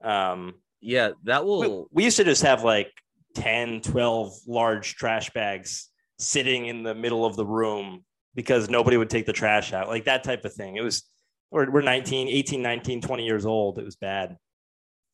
Um, 0.04 0.56
Yeah, 0.80 1.12
that 1.24 1.44
we, 1.44 1.50
will 1.50 1.88
we 1.92 2.04
used 2.04 2.18
to 2.18 2.24
just 2.24 2.44
have 2.44 2.64
like 2.64 2.92
10, 3.36 3.82
12 3.82 4.32
large 4.48 4.96
trash 4.96 5.32
bags 5.32 5.90
sitting 6.20 6.68
in 6.68 6.84
the 6.84 6.94
middle 6.94 7.26
of 7.26 7.36
the 7.36 7.46
room 7.46 8.06
because 8.36 8.70
nobody 8.70 8.98
would 8.98 9.10
take 9.10 9.26
the 9.26 9.34
trash 9.34 9.74
out, 9.74 9.88
like 9.88 10.06
that 10.06 10.24
type 10.24 10.46
of 10.46 10.54
thing. 10.54 10.76
It 10.76 10.84
was, 10.84 11.04
we're, 11.52 11.70
we're 11.72 11.82
19, 11.82 12.28
18, 12.28 12.62
19, 12.62 13.02
20 13.02 13.26
years 13.26 13.46
old. 13.46 13.80
It 13.80 13.86
was 13.86 13.96
bad. 13.96 14.38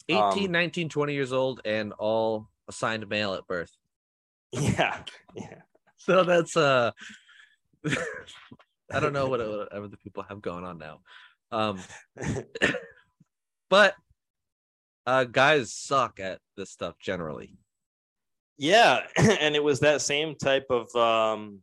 18, 0.09 0.45
um, 0.47 0.51
19, 0.51 0.89
20 0.89 1.13
years 1.13 1.31
old 1.31 1.61
and 1.65 1.93
all 1.93 2.49
assigned 2.69 3.07
male 3.09 3.33
at 3.33 3.47
birth. 3.47 3.71
Yeah. 4.51 5.03
Yeah. 5.35 5.61
So 5.97 6.23
that's 6.23 6.57
uh 6.57 6.89
I 8.91 8.99
don't 8.99 9.13
know 9.13 9.27
what 9.27 9.41
whatever 9.41 9.87
the 9.87 9.97
people 9.97 10.23
have 10.23 10.41
going 10.41 10.63
on 10.63 10.79
now. 10.79 11.01
Um 11.51 11.79
but 13.69 13.93
uh 15.05 15.25
guys 15.25 15.71
suck 15.73 16.19
at 16.19 16.39
this 16.57 16.71
stuff 16.71 16.95
generally. 16.99 17.53
Yeah, 18.59 19.03
and 19.15 19.55
it 19.55 19.63
was 19.63 19.79
that 19.79 20.01
same 20.01 20.35
type 20.35 20.67
of 20.69 20.93
um, 20.95 21.61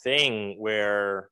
thing 0.00 0.56
where 0.58 1.30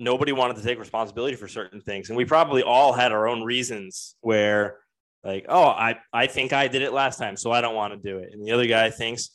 nobody 0.00 0.32
wanted 0.32 0.56
to 0.56 0.62
take 0.62 0.80
responsibility 0.80 1.36
for 1.36 1.46
certain 1.46 1.80
things, 1.80 2.08
and 2.08 2.16
we 2.16 2.24
probably 2.24 2.62
all 2.62 2.92
had 2.92 3.12
our 3.12 3.28
own 3.28 3.44
reasons. 3.44 4.16
Where, 4.22 4.78
like, 5.24 5.46
oh, 5.48 5.64
I 5.68 5.96
I 6.12 6.26
think 6.26 6.52
I 6.52 6.68
did 6.68 6.82
it 6.82 6.92
last 6.92 7.18
time, 7.18 7.36
so 7.36 7.50
I 7.52 7.60
don't 7.60 7.74
want 7.74 7.92
to 7.94 7.98
do 8.10 8.18
it, 8.18 8.30
and 8.32 8.44
the 8.46 8.52
other 8.52 8.66
guy 8.66 8.90
thinks, 8.90 9.30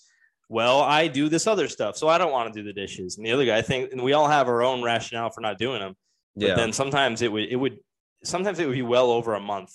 well, 0.49 0.81
I 0.81 1.07
do 1.07 1.29
this 1.29 1.47
other 1.47 1.67
stuff, 1.67 1.95
so 1.97 2.07
I 2.07 2.17
don't 2.17 2.31
want 2.31 2.53
to 2.53 2.59
do 2.59 2.65
the 2.65 2.73
dishes, 2.73 3.17
and 3.17 3.25
the 3.25 3.31
other 3.31 3.45
guy 3.45 3.61
thinks, 3.61 3.91
and 3.93 4.01
we 4.03 4.13
all 4.13 4.27
have 4.27 4.47
our 4.47 4.63
own 4.63 4.83
rationale 4.83 5.29
for 5.31 5.41
not 5.41 5.57
doing 5.57 5.79
them. 5.79 5.95
But 6.35 6.55
then 6.57 6.73
sometimes 6.73 7.21
it 7.21 7.31
would 7.31 7.45
it 7.49 7.55
would 7.55 7.79
sometimes 8.23 8.59
it 8.59 8.67
would 8.67 8.73
be 8.75 8.81
well 8.81 9.09
over 9.11 9.35
a 9.35 9.39
month 9.39 9.71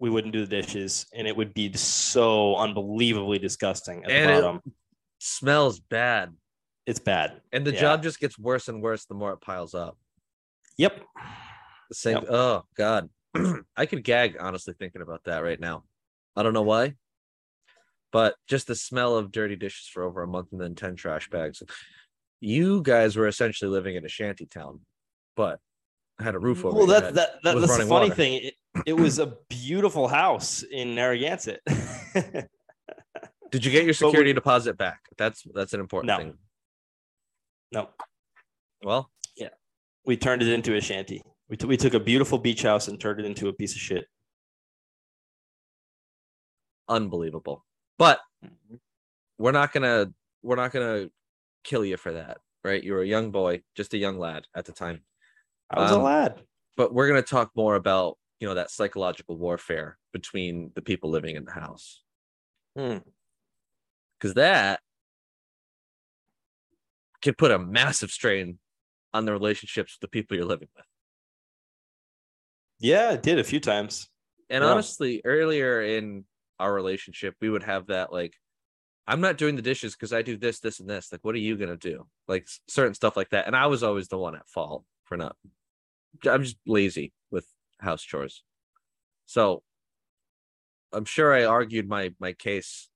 we 0.00 0.08
wouldn't 0.10 0.32
do 0.32 0.46
the 0.46 0.62
dishes 0.62 1.06
and 1.12 1.26
it 1.26 1.36
would 1.36 1.52
be 1.52 1.72
so 1.72 2.54
unbelievably 2.54 3.40
disgusting 3.40 4.04
at 4.04 4.10
And 4.12 4.30
the 4.30 4.38
it- 4.38 4.42
bottom. 4.42 4.62
smells 5.18 5.80
bad. 5.80 6.36
it's 6.86 7.00
bad. 7.00 7.40
And 7.52 7.66
the 7.66 7.72
Yeah. 7.72 7.80
job 7.80 8.02
just 8.04 8.20
gets 8.20 8.38
worse 8.38 8.68
and 8.68 8.80
worse 8.80 9.06
the 9.06 9.14
more 9.14 9.32
it 9.32 9.40
piles 9.40 9.74
up. 9.74 9.98
Yep. 10.76 11.02
The 11.88 11.94
same 11.94 12.14
Yep. 12.18 12.26
oh 12.30 12.62
god. 12.76 13.10
I 13.76 13.86
could 13.86 14.04
gag 14.04 14.36
honestly 14.40 14.74
thinking 14.78 15.02
about 15.02 15.24
that 15.24 15.38
right 15.42 15.60
now. 15.60 15.84
I 16.36 16.42
don't 16.42 16.52
know 16.54 16.62
why. 16.62 16.94
But 18.12 18.34
just 18.48 18.66
the 18.68 18.74
smell 18.74 19.16
of 19.16 19.30
dirty 19.32 19.56
dishes 19.56 19.86
for 19.92 20.02
over 20.02 20.22
a 20.22 20.26
month 20.26 20.52
and 20.52 20.60
then 20.60 20.74
10 20.74 20.96
trash 20.96 21.28
bags. 21.28 21.62
You 22.40 22.82
guys 22.82 23.16
were 23.16 23.26
essentially 23.26 23.70
living 23.70 23.96
in 23.96 24.04
a 24.04 24.08
shanty 24.08 24.46
town, 24.46 24.80
but 25.36 25.58
had 26.18 26.34
a 26.34 26.38
roof 26.38 26.64
over 26.64 26.76
Well, 26.76 26.86
that, 26.86 27.14
that, 27.14 27.42
that 27.44 27.54
that's 27.56 27.60
the 27.60 27.68
funny 27.68 27.90
water. 27.90 28.14
thing. 28.14 28.34
It, 28.44 28.54
it 28.86 28.92
was 28.94 29.18
a 29.18 29.34
beautiful 29.50 30.08
house 30.08 30.62
in 30.62 30.94
Narragansett. 30.94 31.60
Did 33.50 33.64
you 33.64 33.70
get 33.70 33.84
your 33.84 33.94
But 33.94 34.06
we- 34.06 34.10
security 34.10 34.32
deposit 34.32 34.76
back? 34.78 35.00
That's 35.16 35.42
that's 35.54 35.72
an 35.72 35.80
important 35.80 36.08
No. 36.08 36.16
thing. 36.18 36.34
no, 37.72 37.88
Well, 38.82 39.10
yeah, 39.36 39.48
we 40.06 40.16
turned 40.16 40.42
it 40.42 40.48
into 40.48 40.74
a 40.76 40.80
shanty. 40.80 41.22
We, 41.48 41.56
t- 41.56 41.66
we 41.66 41.76
took 41.76 41.94
a 41.94 42.00
beautiful 42.00 42.38
beach 42.38 42.62
house 42.62 42.88
and 42.88 43.00
turned 43.00 43.20
it 43.20 43.26
into 43.26 43.48
a 43.48 43.52
piece 43.52 43.74
of 43.74 43.80
shit. 43.80 44.06
unbelievable. 46.88 47.64
But 47.98 48.20
we're 49.38 49.52
not 49.52 49.72
gonna 49.72 50.10
we're 50.42 50.56
not 50.56 50.72
gonna 50.72 51.10
kill 51.64 51.84
you 51.84 51.96
for 51.98 52.12
that, 52.12 52.38
right? 52.64 52.82
You 52.82 52.94
were 52.94 53.02
a 53.02 53.06
young 53.06 53.30
boy, 53.30 53.62
just 53.74 53.92
a 53.94 53.98
young 53.98 54.18
lad 54.18 54.46
at 54.54 54.64
the 54.64 54.72
time. 54.72 55.02
I 55.70 55.80
was 55.82 55.90
a 55.90 55.96
Um, 55.96 56.02
lad. 56.02 56.42
But 56.76 56.94
we're 56.94 57.08
gonna 57.08 57.22
talk 57.22 57.50
more 57.54 57.74
about 57.74 58.16
you 58.40 58.48
know 58.48 58.54
that 58.54 58.70
psychological 58.70 59.36
warfare 59.36 59.98
between 60.12 60.72
the 60.74 60.82
people 60.82 61.10
living 61.10 61.36
in 61.36 61.44
the 61.44 61.52
house 61.52 62.02
Hmm. 62.76 62.98
because 64.18 64.34
that 64.34 64.80
can 67.20 67.34
put 67.34 67.50
a 67.50 67.58
massive 67.58 68.10
strain 68.10 68.58
on 69.12 69.24
the 69.26 69.32
relationships 69.32 69.94
with 69.96 70.00
the 70.00 70.08
people 70.08 70.36
you're 70.36 70.46
living 70.46 70.68
with. 70.76 70.84
Yeah, 72.80 73.12
it 73.12 73.22
did 73.22 73.38
a 73.38 73.44
few 73.44 73.60
times. 73.60 74.08
And 74.50 74.64
honestly, 74.64 75.20
earlier 75.24 75.82
in 75.82 76.24
our 76.58 76.72
relationship, 76.72 77.34
we 77.40 77.50
would 77.50 77.64
have 77.64 77.88
that 77.88 78.12
like, 78.12 78.34
I'm 79.06 79.20
not 79.20 79.38
doing 79.38 79.56
the 79.56 79.62
dishes 79.62 79.94
because 79.94 80.12
I 80.12 80.22
do 80.22 80.36
this, 80.36 80.60
this, 80.60 80.80
and 80.80 80.88
this. 80.88 81.10
Like, 81.10 81.24
what 81.24 81.34
are 81.34 81.38
you 81.38 81.56
gonna 81.56 81.76
do? 81.76 82.06
Like 82.26 82.46
certain 82.68 82.94
stuff 82.94 83.16
like 83.16 83.30
that. 83.30 83.46
And 83.46 83.56
I 83.56 83.66
was 83.66 83.82
always 83.82 84.08
the 84.08 84.18
one 84.18 84.34
at 84.34 84.48
fault 84.48 84.84
for 85.04 85.16
not. 85.16 85.36
I'm 86.26 86.42
just 86.42 86.56
lazy 86.66 87.12
with 87.30 87.46
house 87.80 88.02
chores. 88.02 88.42
So 89.26 89.62
I'm 90.92 91.04
sure 91.04 91.34
I 91.34 91.44
argued 91.44 91.88
my 91.88 92.14
my 92.18 92.32
case 92.32 92.88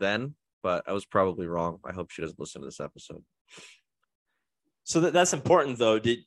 then, 0.00 0.34
but 0.62 0.84
I 0.86 0.92
was 0.92 1.04
probably 1.04 1.46
wrong. 1.46 1.78
I 1.84 1.92
hope 1.92 2.10
she 2.10 2.22
doesn't 2.22 2.40
listen 2.40 2.62
to 2.62 2.66
this 2.66 2.80
episode. 2.80 3.22
So 4.84 5.00
that, 5.00 5.12
that's 5.12 5.32
important 5.32 5.78
though. 5.78 5.98
Did 5.98 6.20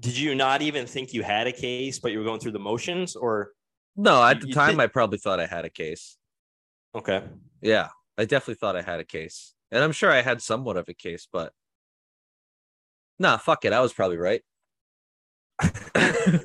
did 0.00 0.16
you 0.16 0.34
not 0.34 0.62
even 0.62 0.86
think 0.86 1.12
you 1.12 1.22
had 1.22 1.46
a 1.46 1.52
case, 1.52 1.98
but 1.98 2.12
you 2.12 2.18
were 2.18 2.24
going 2.24 2.40
through 2.40 2.52
the 2.52 2.58
motions, 2.58 3.16
or 3.16 3.52
No, 3.96 4.22
at 4.22 4.40
the 4.40 4.52
time, 4.52 4.76
did- 4.76 4.80
I 4.80 4.86
probably 4.86 5.18
thought 5.18 5.40
I 5.40 5.46
had 5.46 5.64
a 5.64 5.70
case. 5.70 6.16
okay? 6.94 7.24
Yeah, 7.60 7.88
I 8.16 8.24
definitely 8.24 8.54
thought 8.56 8.76
I 8.76 8.82
had 8.82 9.00
a 9.00 9.04
case, 9.04 9.54
and 9.70 9.82
I'm 9.82 9.92
sure 9.92 10.10
I 10.10 10.22
had 10.22 10.40
somewhat 10.42 10.76
of 10.76 10.88
a 10.88 10.94
case, 10.94 11.26
but 11.32 11.52
nah, 13.18 13.36
fuck 13.38 13.64
it, 13.64 13.72
I 13.72 13.80
was 13.80 13.92
probably 13.92 14.16
right. 14.18 14.42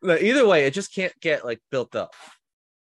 No, 0.00 0.14
either 0.14 0.46
way, 0.46 0.64
it 0.64 0.74
just 0.74 0.94
can't 0.94 1.12
get 1.20 1.44
like 1.44 1.60
built 1.72 1.96
up, 1.96 2.14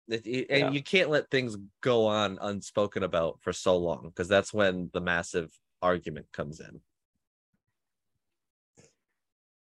It- 0.07 0.27
it- 0.27 0.47
and 0.51 0.61
Yeah. 0.61 0.71
you 0.71 0.83
can't 0.83 1.09
let 1.09 1.31
things 1.31 1.57
go 1.81 2.05
on 2.07 2.39
unspoken 2.43 3.03
about 3.03 3.41
for 3.41 3.55
so 3.55 3.77
long 3.79 4.09
because 4.09 4.29
that's 4.29 4.53
when 4.53 4.91
the 4.93 5.01
massive 5.01 5.51
argument 5.81 6.31
comes 6.33 6.61
in. 6.61 6.83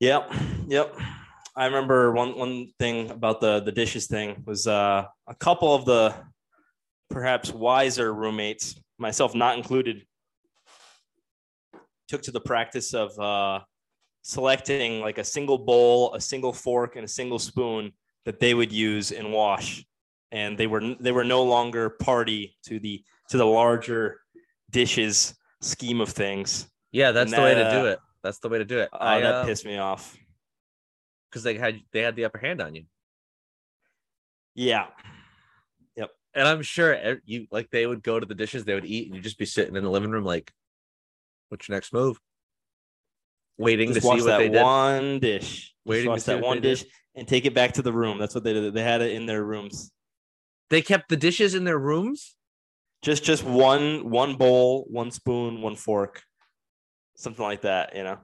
Yep, 0.03 0.35
yep. 0.67 0.97
I 1.55 1.67
remember 1.67 2.11
one 2.11 2.37
one 2.37 2.73
thing 2.81 3.09
about 3.09 3.41
the 3.41 3.61
the 3.61 3.71
dishes 3.71 4.09
thing 4.09 4.43
was 4.45 4.67
uh, 4.67 5.05
a 5.29 5.35
couple 5.37 5.73
of 5.73 5.85
the 5.85 6.13
perhaps 7.09 7.53
wiser 7.53 8.13
roommates, 8.13 8.75
myself 8.99 9.33
not 9.37 9.57
included, 9.57 10.05
took 12.09 12.21
to 12.23 12.33
the 12.33 12.41
practice 12.41 12.95
of 12.95 13.17
uh, 13.17 13.61
selecting 14.23 15.01
like 15.01 15.19
a 15.19 15.25
single 15.25 15.59
bowl, 15.59 16.13
a 16.15 16.21
single 16.21 16.53
fork, 16.53 16.97
and 16.97 17.05
a 17.05 17.09
single 17.09 17.39
spoon 17.39 17.93
that 18.25 18.41
they 18.41 18.55
would 18.55 18.73
use 18.73 19.13
and 19.13 19.33
wash. 19.33 19.85
and 20.33 20.59
they 20.59 20.67
were 20.67 20.83
they 20.99 21.13
were 21.13 21.23
no 21.25 21.45
longer 21.45 21.91
party 21.91 22.57
to 22.65 22.81
the 22.81 23.05
to 23.29 23.37
the 23.37 23.47
larger 23.47 24.19
dishes 24.69 25.35
scheme 25.61 26.01
of 26.01 26.09
things. 26.09 26.67
Yeah, 26.91 27.13
that's 27.13 27.33
And 27.33 27.39
the 27.41 27.45
way 27.45 27.55
to 27.55 27.71
do 27.71 27.87
it. 27.87 28.01
That's 28.23 28.38
the 28.38 28.49
way 28.49 28.59
to 28.59 28.64
do 28.64 28.79
it. 28.79 28.88
Oh, 28.93 28.99
I 29.00 29.21
that 29.21 29.35
uh, 29.35 29.45
pissed 29.47 29.64
me 29.64 29.79
off. 29.79 30.17
because 31.31 31.43
they 31.43 31.55
had 31.55 31.81
they 31.93 32.00
had 32.00 32.14
the 32.17 32.25
upper 32.25 32.38
hand 32.38 32.61
on 32.61 32.75
you, 32.75 32.85
Yeah, 34.55 34.87
Yep. 35.97 36.11
and 36.35 36.47
I'm 36.49 36.62
sure 36.62 37.19
you 37.25 37.47
like 37.50 37.71
they 37.71 37.87
would 37.87 38.02
go 38.02 38.21
to 38.21 38.26
the 38.26 38.35
dishes, 38.35 38.64
they 38.64 38.75
would 38.75 38.85
eat, 38.87 39.07
and 39.07 39.14
you'd 39.17 39.25
just 39.25 39.38
be 39.38 39.47
sitting 39.47 39.76
in 39.76 39.83
the 39.83 39.91
living 39.91 40.11
room 40.11 40.25
like, 40.25 40.52
"What's 41.49 41.69
your 41.69 41.76
next 41.76 41.93
move?" 41.93 42.19
Waiting 43.59 43.88
just 43.93 44.00
to 44.02 44.07
watch 44.07 44.19
see 44.19 44.25
what 44.25 44.31
that 44.31 44.38
they 44.38 44.49
did. 44.49 44.62
one 44.62 45.19
dish. 45.21 45.75
Waiting 45.85 46.14
to 46.14 46.21
see 46.21 46.33
that 46.33 46.43
one 46.43 46.57
they 46.59 46.61
did. 46.62 46.69
dish 46.79 46.85
and 47.14 47.29
take 47.29 47.45
it 47.45 47.55
back 47.55 47.73
to 47.75 47.83
the 47.83 47.93
room. 47.93 48.19
That's 48.19 48.35
what 48.35 48.45
they 48.45 48.52
did. 48.52 48.73
They 48.75 48.83
had 48.83 49.02
it 49.02 49.12
in 49.12 49.26
their 49.26 49.45
rooms. 49.45 49.93
They 50.71 50.81
kept 50.81 51.09
the 51.09 51.17
dishes 51.17 51.55
in 51.55 51.64
their 51.64 51.79
rooms. 51.79 52.35
Just 53.02 53.25
just 53.25 53.43
one 53.45 54.09
one 54.11 54.37
bowl, 54.37 54.87
one 54.88 55.11
spoon, 55.11 55.61
one 55.61 55.75
fork, 55.76 56.23
something 57.23 57.45
like 57.45 57.62
that. 57.62 57.95
You 57.97 58.05
know. 58.05 58.19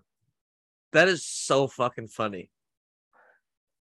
That 0.93 1.09
is 1.09 1.25
so 1.27 1.67
fucking 1.69 2.09
funny. 2.09 2.51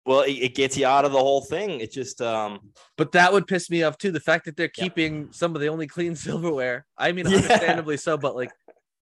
Well, 0.05 0.22
it, 0.22 0.34
it 0.34 0.55
gets 0.55 0.77
you 0.77 0.86
out 0.86 1.05
of 1.05 1.12
the 1.13 1.19
whole 1.19 1.41
thing. 1.41 1.79
It 1.79 1.91
just 1.91 2.22
um 2.22 2.72
But 2.98 3.12
that 3.13 3.34
would 3.34 3.48
piss 3.48 3.69
me 3.69 3.84
off 3.84 3.98
too. 3.98 4.12
The 4.12 4.19
fact 4.19 4.45
that 4.45 4.55
they're 4.55 4.72
Yeah. 4.75 4.84
keeping 4.84 5.31
some 5.31 5.55
of 5.55 5.62
the 5.62 5.67
only 5.67 5.88
clean 5.88 6.15
silverware. 6.27 6.86
I 6.98 7.12
mean, 7.12 7.25
Yeah. 7.29 7.38
understandably 7.38 7.98
so, 7.98 8.17
but 8.17 8.36
like, 8.36 8.51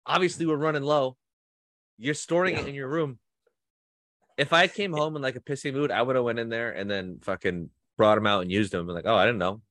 obviously 0.06 0.46
we're 0.46 0.56
running 0.56 0.82
low. 0.82 1.16
You're 1.99 2.14
storing 2.14 2.56
it 2.56 2.66
in 2.68 2.75
your 2.75 2.88
room. 2.88 3.18
If 4.37 4.52
I 4.52 4.66
came 4.66 4.92
home 4.92 5.14
in 5.16 5.23
like 5.23 5.37
a 5.37 5.40
pissy 5.40 5.73
mood, 5.73 5.90
I 5.92 6.02
would 6.02 6.16
have 6.16 6.25
went 6.25 6.40
in 6.40 6.49
there 6.49 6.73
and 6.73 6.90
then 6.90 7.18
fucking 7.23 7.70
brought 7.96 8.16
them 8.16 8.26
out 8.26 8.42
and 8.42 8.50
used 8.50 8.73
them. 8.73 8.88
and 8.88 8.94
Like, 8.94 9.06
oh, 9.06 9.14
I 9.14 9.25
didn't 9.25 9.38
know. 9.38 9.62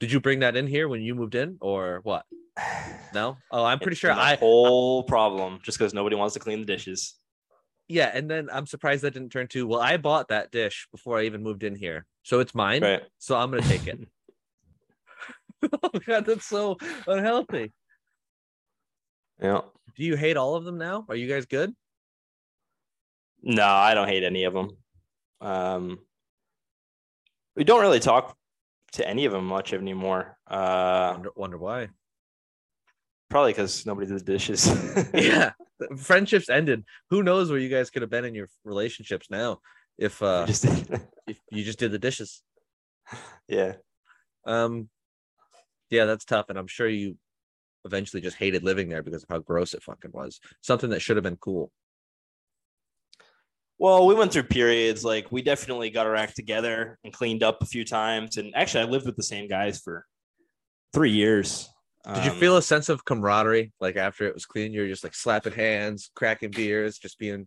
Did 0.00 0.10
you 0.12 0.20
bring 0.20 0.40
that 0.40 0.56
in 0.56 0.66
here 0.66 0.88
when 0.88 1.02
you 1.02 1.14
moved 1.14 1.34
in, 1.34 1.58
or 1.60 2.00
what? 2.04 2.24
No. 3.14 3.36
Oh, 3.50 3.64
I'm 3.64 3.78
pretty 3.78 3.96
sure 3.96 4.14
the 4.14 4.20
I. 4.20 4.36
whole 4.36 5.02
problem 5.02 5.60
just 5.62 5.78
because 5.78 5.94
nobody 5.94 6.16
wants 6.16 6.34
to 6.34 6.40
clean 6.40 6.60
the 6.60 6.66
dishes. 6.66 7.14
Yeah, 7.88 8.10
and 8.12 8.30
then 8.30 8.48
I'm 8.52 8.66
surprised 8.66 9.02
that 9.02 9.14
didn't 9.14 9.30
turn 9.30 9.48
to. 9.48 9.66
Well, 9.66 9.80
I 9.80 9.96
bought 9.96 10.28
that 10.28 10.50
dish 10.50 10.86
before 10.92 11.18
I 11.18 11.22
even 11.24 11.42
moved 11.42 11.64
in 11.64 11.74
here, 11.74 12.04
so 12.22 12.40
it's 12.40 12.54
mine. 12.54 12.82
Right. 12.82 13.02
So 13.18 13.36
I'm 13.36 13.50
gonna 13.50 13.62
take 13.62 13.86
it. 13.86 13.98
oh 15.82 15.90
god, 16.06 16.26
that's 16.26 16.44
so 16.46 16.76
unhealthy. 17.06 17.72
Yeah. 19.40 19.62
Do 19.96 20.04
you 20.04 20.16
hate 20.16 20.36
all 20.36 20.54
of 20.54 20.64
them 20.64 20.78
now? 20.78 21.06
Are 21.08 21.16
you 21.16 21.28
guys 21.28 21.46
good? 21.46 21.74
No, 23.42 23.64
I 23.66 23.94
don't 23.94 24.08
hate 24.08 24.22
any 24.24 24.44
of 24.44 24.52
them. 24.52 24.70
Um, 25.40 25.98
we 27.56 27.64
don't 27.64 27.80
really 27.80 28.00
talk 28.00 28.36
to 28.92 29.08
any 29.08 29.24
of 29.24 29.32
them 29.32 29.46
much 29.46 29.72
anymore. 29.72 30.36
Uh, 30.46 31.12
Wonder, 31.14 31.30
wonder 31.36 31.58
why. 31.58 31.88
Probably 33.28 33.52
because 33.52 33.86
nobody 33.86 34.06
did 34.06 34.20
the 34.20 34.32
dishes. 34.32 34.66
yeah, 35.14 35.52
friendships 35.96 36.48
ended. 36.48 36.84
Who 37.10 37.22
knows 37.22 37.50
where 37.50 37.58
you 37.60 37.68
guys 37.68 37.90
could 37.90 38.02
have 38.02 38.10
been 38.10 38.24
in 38.24 38.34
your 38.34 38.48
relationships 38.64 39.28
now 39.30 39.60
if 39.98 40.22
uh 40.22 40.46
Just- 40.46 40.64
if 41.26 41.38
you 41.50 41.64
just 41.64 41.78
did 41.78 41.92
the 41.92 41.98
dishes. 41.98 42.42
yeah. 43.48 43.74
Um, 44.46 44.88
yeah, 45.90 46.04
that's 46.04 46.24
tough, 46.24 46.46
and 46.48 46.58
I'm 46.58 46.66
sure 46.66 46.88
you 46.88 47.16
eventually 47.84 48.20
just 48.20 48.36
hated 48.36 48.62
living 48.62 48.88
there 48.88 49.02
because 49.02 49.22
of 49.22 49.28
how 49.30 49.38
gross 49.38 49.74
it 49.74 49.82
fucking 49.82 50.10
was. 50.12 50.40
Something 50.62 50.90
that 50.90 51.00
should 51.00 51.16
have 51.16 51.24
been 51.24 51.36
cool. 51.36 51.70
Well, 53.78 54.06
we 54.06 54.14
went 54.14 54.32
through 54.32 54.44
periods 54.44 55.04
like 55.04 55.30
we 55.30 55.40
definitely 55.40 55.90
got 55.90 56.06
our 56.06 56.16
act 56.16 56.34
together 56.34 56.98
and 57.04 57.12
cleaned 57.12 57.42
up 57.44 57.62
a 57.62 57.66
few 57.66 57.84
times. 57.84 58.36
And 58.36 58.52
actually, 58.56 58.84
I 58.84 58.86
lived 58.86 59.06
with 59.06 59.16
the 59.16 59.22
same 59.22 59.48
guys 59.48 59.80
for 59.80 60.04
three 60.92 61.12
years. 61.12 61.68
Did 62.14 62.24
you 62.24 62.30
Um, 62.30 62.38
feel 62.38 62.56
a 62.56 62.62
sense 62.62 62.88
of 62.88 63.04
camaraderie? 63.04 63.72
Like 63.80 63.96
after 63.96 64.26
it 64.26 64.34
was 64.34 64.46
clean, 64.46 64.72
you're 64.72 64.88
just 64.88 65.04
like 65.04 65.14
slapping 65.14 65.52
hands, 65.52 66.10
cracking 66.14 66.50
beers, 66.50 66.98
just 66.98 67.18
being, 67.18 67.46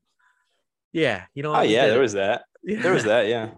yeah, 0.93 1.25
you 1.33 1.41
know. 1.41 1.55
Oh 1.55 1.61
yeah, 1.61 1.87
there 1.87 1.99
was 2.01 2.13
that. 2.13 2.43
Yeah. 2.63 2.81
There 2.81 2.93
was 2.93 3.03
that. 3.11 3.27
Yeah. 3.27 3.49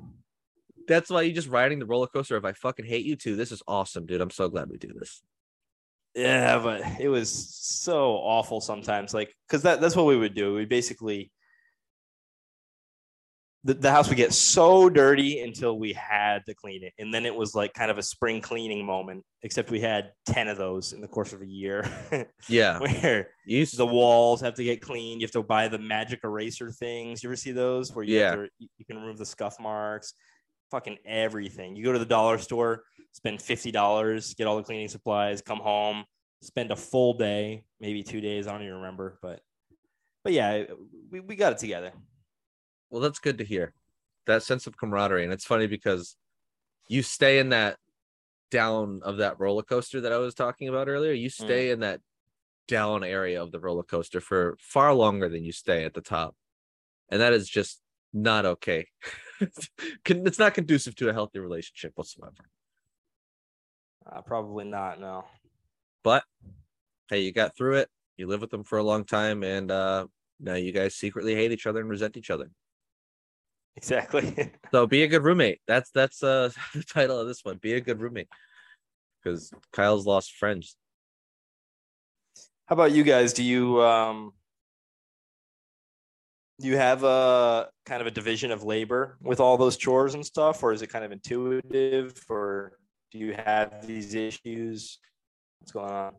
That's 0.88 1.10
why 1.10 1.22
you 1.22 1.34
just 1.34 1.48
riding 1.50 1.80
the 1.80 1.86
roller 1.86 2.08
coaster 2.08 2.36
of 2.38 2.46
I 2.46 2.54
fucking 2.54 2.86
hate 2.86 3.06
you 3.06 3.16
too. 3.16 3.36
This 3.36 3.52
is 3.52 3.62
awesome, 3.68 4.06
dude. 4.06 4.22
I'm 4.22 4.30
so 4.30 4.50
glad 4.50 4.70
we 4.70 4.78
do 4.78 4.94
this. 4.98 5.22
Yeah, 6.16 6.60
but 6.60 6.82
it 7.00 7.08
was 7.10 7.30
so 7.32 8.12
awful 8.14 8.62
sometimes. 8.62 9.14
Like, 9.14 9.34
because 9.48 9.64
that, 9.64 9.82
that's 9.82 9.96
what 9.96 10.06
we 10.06 10.16
would 10.18 10.36
do. 10.36 10.54
We 10.54 10.66
basically, 10.66 11.32
the, 13.66 13.74
the 13.74 13.92
house 13.92 14.10
would 14.10 14.18
get 14.18 14.34
so 14.34 14.90
dirty 14.90 15.40
until 15.40 15.80
we 15.80 15.94
had 15.94 16.46
to 16.48 16.54
clean 16.54 16.84
it. 16.84 16.94
And 17.00 17.14
then 17.14 17.26
it 17.26 17.34
was 17.34 17.56
like 17.56 17.74
kind 17.74 17.90
of 17.90 17.98
a 17.98 18.04
spring 18.04 18.42
cleaning 18.42 18.86
moment, 18.86 19.24
except 19.42 19.72
we 19.72 19.80
had 19.80 20.12
10 20.26 20.50
of 20.50 20.58
those 20.58 20.92
in 20.92 21.00
the 21.00 21.08
course 21.08 21.32
of 21.32 21.42
a 21.42 21.48
year 21.48 21.90
Yeah, 22.50 22.80
where 22.80 23.30
you 23.46 23.60
used 23.60 23.78
the 23.78 23.86
walls 23.86 24.42
have 24.42 24.56
to 24.56 24.64
get 24.64 24.82
cleaned. 24.82 25.22
You 25.22 25.26
have 25.26 25.32
to 25.32 25.44
buy 25.44 25.70
the 25.70 25.80
magic 25.80 26.20
eraser 26.24 26.72
things. 26.72 27.24
You 27.24 27.30
ever 27.30 27.38
see 27.38 27.54
those 27.54 27.94
where 27.94 28.04
you, 28.04 28.20
have 28.20 28.36
to, 28.36 28.50
you 28.60 28.68
you 28.78 28.86
can 28.86 28.98
remove 28.98 29.18
the 29.18 29.26
scuff 29.26 29.58
marks, 29.60 30.14
fucking 30.70 30.98
everything. 31.06 31.76
You 31.78 31.86
go 31.86 31.94
to 31.94 32.00
the 32.00 32.06
dollar 32.06 32.40
store, 32.40 32.84
spend 33.14 33.40
$50, 33.40 34.36
get 34.36 34.46
all 34.46 34.58
the 34.58 34.64
cleaning 34.64 34.90
supplies, 34.90 35.42
come 35.42 35.60
home, 35.60 36.04
spend 36.42 36.72
a 36.72 36.76
full 36.76 37.14
day, 37.14 37.64
maybe 37.80 38.04
two 38.04 38.20
days. 38.20 38.46
I 38.46 38.52
don't 38.52 38.64
even 38.64 38.76
remember, 38.76 39.20
but, 39.22 39.40
but 40.26 40.34
yeah, 40.34 40.64
we, 41.10 41.22
we 41.22 41.38
got 41.38 41.54
it 41.54 41.60
together. 41.60 41.94
Well, 42.94 43.02
that's 43.02 43.18
good 43.18 43.40
to 43.40 43.44
hear. 43.44 43.74
That 44.28 44.44
sense 44.44 44.68
of 44.68 44.78
camaraderie, 44.78 45.24
and 45.24 45.34
it's 45.34 45.46
funny 45.46 45.66
because 45.66 46.16
you 46.88 47.02
stay 47.02 47.40
in 47.40 47.50
that 47.50 47.78
down 48.52 49.02
of 49.04 49.18
that 49.18 49.40
roller 49.40 49.64
coaster 49.64 50.00
that 50.02 50.14
I 50.14 50.20
was 50.20 50.36
talking 50.36 50.70
about 50.70 50.88
earlier. 50.88 51.12
You 51.12 51.30
stay 51.32 51.72
in 51.72 51.80
that 51.80 52.02
down 52.68 53.04
area 53.04 53.42
of 53.42 53.52
the 53.52 53.60
roller 53.60 53.82
coaster 53.82 54.22
for 54.22 54.58
far 54.60 54.94
longer 54.94 55.28
than 55.28 55.44
you 55.44 55.52
stay 55.52 55.86
at 55.86 55.96
the 55.96 56.02
top, 56.02 56.36
and 57.10 57.20
that 57.20 57.34
is 57.34 57.50
just 57.50 57.82
not 58.14 58.46
okay. 58.46 58.88
It's 60.06 60.40
not 60.40 60.54
conducive 60.54 60.96
to 60.98 61.10
a 61.10 61.14
healthy 61.14 61.40
relationship 61.40 61.92
whatsoever. 61.96 62.46
Uh, 64.10 64.22
probably 64.22 64.64
not. 64.64 65.02
No. 65.02 65.26
But 66.04 66.24
hey, 67.10 67.22
you 67.22 67.34
got 67.34 67.58
through 67.58 67.78
it. 67.78 67.90
You 68.16 68.28
live 68.28 68.40
with 68.40 68.52
them 68.52 68.64
for 68.64 68.78
a 68.78 68.84
long 68.84 69.04
time, 69.04 69.44
and 69.44 69.70
uh, 69.70 70.06
now 70.40 70.54
you 70.54 70.72
guys 70.72 70.96
secretly 70.96 71.34
hate 71.36 71.52
each 71.52 71.66
other 71.66 71.82
and 71.82 71.90
resent 71.90 72.16
each 72.16 72.30
other. 72.30 72.52
Exactly. 73.76 74.52
So 74.72 74.88
be 74.88 75.04
a 75.04 75.08
good 75.08 75.24
roommate. 75.24 75.60
That's 75.68 75.90
that's 75.92 76.24
uh 76.24 76.50
the 76.74 76.84
title 76.84 77.20
of 77.20 77.28
this 77.28 77.44
one. 77.44 77.58
Be 77.58 77.74
a 77.74 77.82
good 77.82 78.00
roommate. 78.00 78.30
Because 79.24 79.52
Kyle's 79.72 80.06
lost 80.06 80.34
friends. 80.34 80.76
How 82.66 82.74
about 82.74 82.92
you 82.92 83.04
guys? 83.04 83.34
Do 83.34 83.44
you 83.44 83.82
um 83.82 84.34
do 86.60 86.68
you 86.68 86.78
have 86.78 87.04
a 87.04 87.70
kind 87.86 88.02
of 88.02 88.08
a 88.08 88.12
division 88.12 88.52
of 88.52 88.64
labor 88.64 89.18
with 89.22 89.40
all 89.40 89.58
those 89.58 89.76
chores 89.76 90.14
and 90.14 90.26
stuff, 90.26 90.64
or 90.64 90.72
is 90.72 90.82
it 90.82 90.88
kind 90.88 91.04
of 91.04 91.12
intuitive, 91.12 92.24
or 92.30 92.78
do 93.12 93.18
you 93.18 93.34
have 93.34 93.86
these 93.86 94.14
issues? 94.14 95.00
What's 95.60 95.72
going 95.72 95.92
on? 95.92 96.14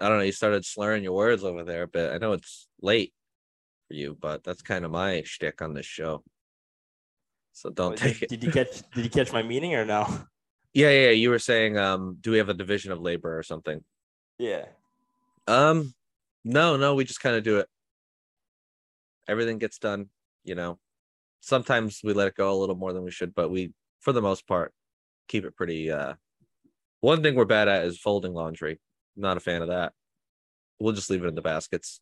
I 0.00 0.08
don't 0.08 0.18
know. 0.18 0.24
You 0.24 0.32
started 0.32 0.64
slurring 0.64 1.04
your 1.04 1.12
words 1.12 1.44
over 1.44 1.64
there, 1.64 1.86
but 1.86 2.12
I 2.12 2.18
know 2.18 2.32
it's 2.32 2.68
late 2.80 3.12
for 3.88 3.94
you, 3.94 4.16
but 4.20 4.44
that's 4.44 4.62
kind 4.62 4.84
of 4.84 4.90
my 4.90 5.22
shtick 5.24 5.62
on 5.62 5.74
this 5.74 5.86
show. 5.86 6.22
So 7.54 7.70
don't 7.70 7.96
Did- 7.96 8.00
take 8.02 8.22
it. 8.22 8.28
Did 8.28 8.44
you 8.44 8.50
catch 8.52 8.82
did 8.90 9.04
you 9.04 9.10
catch 9.10 9.32
my 9.32 9.42
meaning 9.42 9.74
or 9.74 9.84
no? 9.86 10.06
Yeah, 10.76 10.90
yeah. 10.90 11.10
You 11.10 11.30
were 11.30 11.38
saying, 11.38 11.78
um, 11.78 12.16
do 12.20 12.32
we 12.32 12.38
have 12.38 12.48
a 12.48 12.52
division 12.54 12.90
of 12.90 13.00
labor 13.00 13.38
or 13.38 13.44
something? 13.44 13.84
Yeah. 14.40 14.64
Um, 15.46 15.94
no, 16.44 16.76
no. 16.76 16.96
We 16.96 17.04
just 17.04 17.20
kind 17.20 17.36
of 17.36 17.44
do 17.44 17.58
it. 17.58 17.68
Everything 19.28 19.58
gets 19.58 19.78
done. 19.78 20.06
You 20.42 20.56
know, 20.56 20.80
sometimes 21.38 22.00
we 22.02 22.12
let 22.12 22.26
it 22.26 22.34
go 22.34 22.52
a 22.52 22.58
little 22.58 22.74
more 22.74 22.92
than 22.92 23.04
we 23.04 23.12
should, 23.12 23.36
but 23.36 23.50
we, 23.52 23.72
for 24.00 24.12
the 24.12 24.20
most 24.20 24.48
part, 24.48 24.72
keep 25.28 25.44
it 25.44 25.54
pretty. 25.54 25.92
uh 25.92 26.14
One 27.02 27.22
thing 27.22 27.36
we're 27.36 27.44
bad 27.44 27.68
at 27.68 27.84
is 27.84 28.00
folding 28.00 28.34
laundry. 28.34 28.80
Not 29.16 29.36
a 29.36 29.40
fan 29.40 29.62
of 29.62 29.68
that. 29.68 29.92
We'll 30.80 30.92
just 30.92 31.08
leave 31.08 31.22
it 31.22 31.28
in 31.28 31.36
the 31.36 31.40
baskets. 31.40 32.00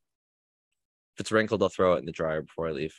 If 1.14 1.20
it's 1.20 1.30
wrinkled, 1.32 1.62
I'll 1.62 1.68
throw 1.68 1.92
it 1.92 1.98
in 1.98 2.06
the 2.06 2.12
dryer 2.12 2.40
before 2.40 2.68
I 2.68 2.72
leave. 2.72 2.94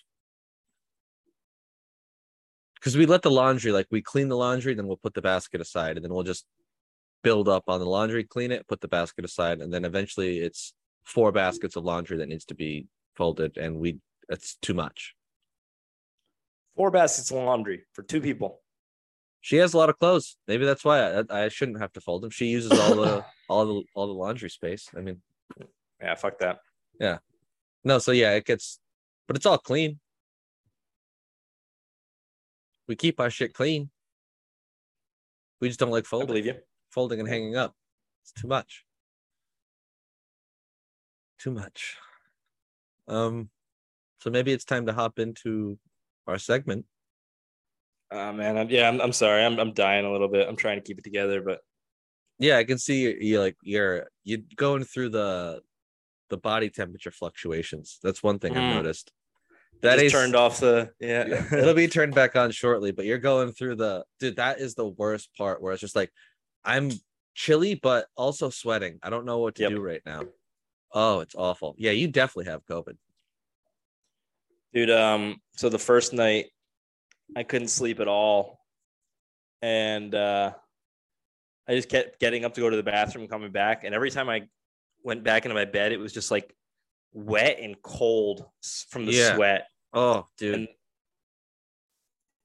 Because 2.83 2.97
we 2.97 3.05
let 3.05 3.21
the 3.21 3.31
laundry, 3.31 3.71
like 3.71 3.87
we 3.91 4.01
clean 4.01 4.27
the 4.27 4.35
laundry, 4.35 4.73
then 4.73 4.87
we'll 4.87 4.97
put 4.97 5.13
the 5.13 5.21
basket 5.21 5.61
aside, 5.61 5.95
and 5.95 6.03
then 6.03 6.13
we'll 6.13 6.23
just 6.23 6.45
build 7.23 7.47
up 7.47 7.63
on 7.67 7.79
the 7.79 7.85
laundry, 7.85 8.25
clean 8.25 8.51
it, 8.51 8.67
put 8.67 8.81
the 8.81 8.89
basket 8.89 9.23
aside, 9.23 9.61
and 9.61 9.73
then 9.73 9.85
eventually 9.85 10.39
it's 10.39 10.73
four 11.03 11.31
baskets 11.31 11.77
of 11.77 11.85
laundry 11.85 12.17
that 12.17 12.27
needs 12.27 12.45
to 12.45 12.55
be 12.55 12.87
folded, 13.15 13.57
and 13.57 13.77
we 13.77 13.99
that's 14.27 14.55
too 14.61 14.73
much. 14.73 15.15
Four 16.75 16.91
baskets 16.91 17.31
of 17.31 17.37
laundry 17.37 17.83
for 17.93 18.03
two 18.03 18.19
people. 18.19 18.59
She 19.39 19.57
has 19.57 19.73
a 19.73 19.77
lot 19.77 19.89
of 19.89 19.99
clothes. 19.99 20.37
Maybe 20.47 20.65
that's 20.65 20.83
why 20.83 21.21
I, 21.21 21.45
I 21.45 21.49
shouldn't 21.49 21.79
have 21.79 21.93
to 21.93 22.01
fold 22.01 22.23
them. 22.23 22.31
She 22.31 22.47
uses 22.47 22.71
all 22.71 22.95
the 22.95 23.25
all 23.49 23.65
the 23.65 23.83
all 23.95 24.07
the 24.07 24.13
laundry 24.13 24.49
space. 24.49 24.89
I 24.97 25.01
mean, 25.01 25.21
Yeah, 26.01 26.15
fuck 26.15 26.39
that. 26.39 26.59
Yeah 26.99 27.19
no, 27.83 27.99
so 27.99 28.11
yeah, 28.11 28.33
it 28.33 28.45
gets, 28.45 28.79
but 29.27 29.35
it's 29.35 29.45
all 29.45 29.57
clean. 29.57 29.99
We 32.87 32.95
keep 32.95 33.19
our 33.19 33.29
shit 33.29 33.53
clean. 33.53 33.89
We 35.61 35.69
just 35.69 35.79
don't 35.79 35.91
like 35.91 36.05
I 36.05 36.07
folding. 36.07 36.27
believe 36.27 36.45
you. 36.45 36.55
Folding 36.91 37.19
and 37.19 37.29
hanging 37.29 37.55
up. 37.55 37.73
It's 38.23 38.33
too 38.33 38.47
much. 38.47 38.85
Too 41.39 41.51
much. 41.51 41.97
Um, 43.07 43.49
so 44.19 44.29
maybe 44.29 44.51
it's 44.51 44.65
time 44.65 44.85
to 44.85 44.93
hop 44.93 45.19
into 45.19 45.77
our 46.27 46.37
segment. 46.37 46.85
Oh 48.11 48.31
man, 48.31 48.57
I'm, 48.57 48.69
yeah, 48.69 48.87
I'm, 48.87 49.01
I'm 49.01 49.11
sorry. 49.13 49.43
I'm 49.43 49.59
I'm 49.59 49.73
dying 49.73 50.05
a 50.05 50.11
little 50.11 50.27
bit. 50.27 50.47
I'm 50.47 50.55
trying 50.55 50.77
to 50.77 50.83
keep 50.83 50.99
it 50.99 51.03
together, 51.03 51.41
but 51.41 51.61
Yeah, 52.39 52.57
I 52.57 52.63
can 52.63 52.77
see 52.77 53.15
you, 53.19 53.39
like 53.39 53.57
you're 53.63 54.07
you 54.23 54.43
going 54.55 54.83
through 54.83 55.09
the 55.09 55.61
the 56.29 56.37
body 56.37 56.69
temperature 56.69 57.11
fluctuations. 57.11 57.99
That's 58.03 58.21
one 58.23 58.39
thing 58.39 58.55
I've 58.55 58.63
Mm. 58.63 58.75
noticed. 58.75 59.11
That 59.83 59.99
is 59.99 60.11
turned 60.11 60.35
off 60.35 60.59
the 60.59 60.91
yeah. 60.99 61.25
Yeah, 61.27 61.45
it'll 61.59 61.73
be 61.73 61.87
turned 61.87 62.15
back 62.15 62.35
on 62.35 62.51
shortly, 62.51 62.91
but 62.91 63.05
you're 63.05 63.17
going 63.19 63.51
through 63.51 63.75
the 63.75 64.03
dude. 64.19 64.37
That 64.37 64.59
is 64.59 64.75
the 64.75 64.87
worst 64.87 65.29
part 65.37 65.61
where 65.61 65.73
it's 65.73 65.81
just 65.81 65.95
like 65.95 66.11
I'm 66.63 66.91
chilly, 67.35 67.75
but 67.75 68.07
also 68.15 68.49
sweating. 68.49 68.99
I 69.03 69.09
don't 69.09 69.25
know 69.25 69.39
what 69.39 69.55
to 69.55 69.63
Yep. 69.63 69.71
do 69.71 69.81
right 69.81 70.01
now. 70.05 70.23
Oh, 70.93 71.19
it's 71.21 71.35
awful. 71.35 71.75
Yeah, 71.77 71.91
you 71.91 72.07
definitely 72.07 72.51
have 72.51 72.65
COVID. 72.65 72.97
Dude, 74.73 74.89
um, 74.91 75.41
so 75.55 75.69
the 75.69 75.79
first 75.79 76.13
night 76.13 76.47
I 77.35 77.43
couldn't 77.43 77.67
sleep 77.69 77.99
at 77.99 78.07
all. 78.07 78.59
And 79.61 80.13
uh 80.13 80.53
I 81.67 81.75
just 81.75 81.87
kept 81.89 82.19
getting 82.19 82.43
up 82.43 82.53
to 82.55 82.61
go 82.61 82.69
to 82.69 82.75
the 82.75 82.83
bathroom, 82.83 83.27
coming 83.27 83.51
back, 83.51 83.85
and 83.85 83.95
every 83.95 84.11
time 84.11 84.27
I 84.29 84.43
went 85.01 85.23
back 85.23 85.45
into 85.45 85.55
my 85.55 85.63
bed, 85.65 85.93
it 85.93 85.97
was 85.97 86.11
just 86.11 86.29
like 86.31 86.53
wet 87.13 87.57
and 87.61 87.81
cold 87.81 88.45
from 88.89 89.05
the 89.05 89.13
Yeah. 89.13 89.35
sweat. 89.35 89.67
Oh, 89.93 90.27
dude. 90.37 90.55
And 90.55 90.67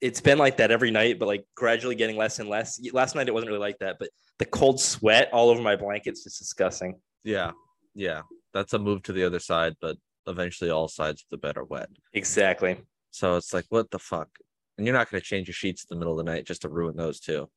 it's 0.01 0.21
been 0.21 0.39
like 0.39 0.59
that 0.59 0.71
every 0.71 0.91
night, 0.91 1.19
but 1.19 1.27
like 1.27 1.45
gradually 1.57 1.95
getting 1.95 2.17
less 2.17 2.39
and 2.39 2.49
less. 2.49 2.81
Last 2.93 3.15
night 3.15 3.29
it 3.29 3.35
wasn't 3.35 3.49
really 3.49 3.61
like 3.61 3.79
that, 3.79 3.97
but 3.99 4.11
the 4.39 4.45
cold 4.45 4.81
sweat 4.81 5.29
all 5.33 5.49
over 5.51 5.61
my 5.61 5.77
blankets 5.77 6.25
is 6.27 6.39
disgusting. 6.39 7.01
yeah, 7.25 7.53
yeah. 7.95 8.23
That's 8.55 8.73
a 8.73 8.79
move 8.79 9.03
to 9.05 9.13
the 9.13 9.25
other 9.25 9.41
side, 9.41 9.75
but 9.81 9.97
eventually 10.27 10.71
all 10.71 10.89
sides 10.89 11.23
of 11.23 11.29
the 11.31 11.37
bed 11.37 11.59
are 11.59 11.65
wet. 11.65 11.91
Exactly. 12.15 12.79
So 13.11 13.37
it's 13.37 13.53
like, 13.53 13.67
what 13.69 13.91
the 13.91 13.99
fuck? 13.99 14.29
And 14.77 14.87
you're 14.87 14.97
not 14.97 15.11
going 15.11 15.21
to 15.21 15.27
change 15.27 15.49
your 15.49 15.55
sheets 15.55 15.85
in 15.85 15.95
the 15.95 15.99
middle 15.99 16.19
of 16.19 16.25
the 16.25 16.31
night 16.31 16.47
just 16.47 16.63
to 16.63 16.69
ruin 16.69 16.97
those 16.97 17.21
too. 17.21 17.51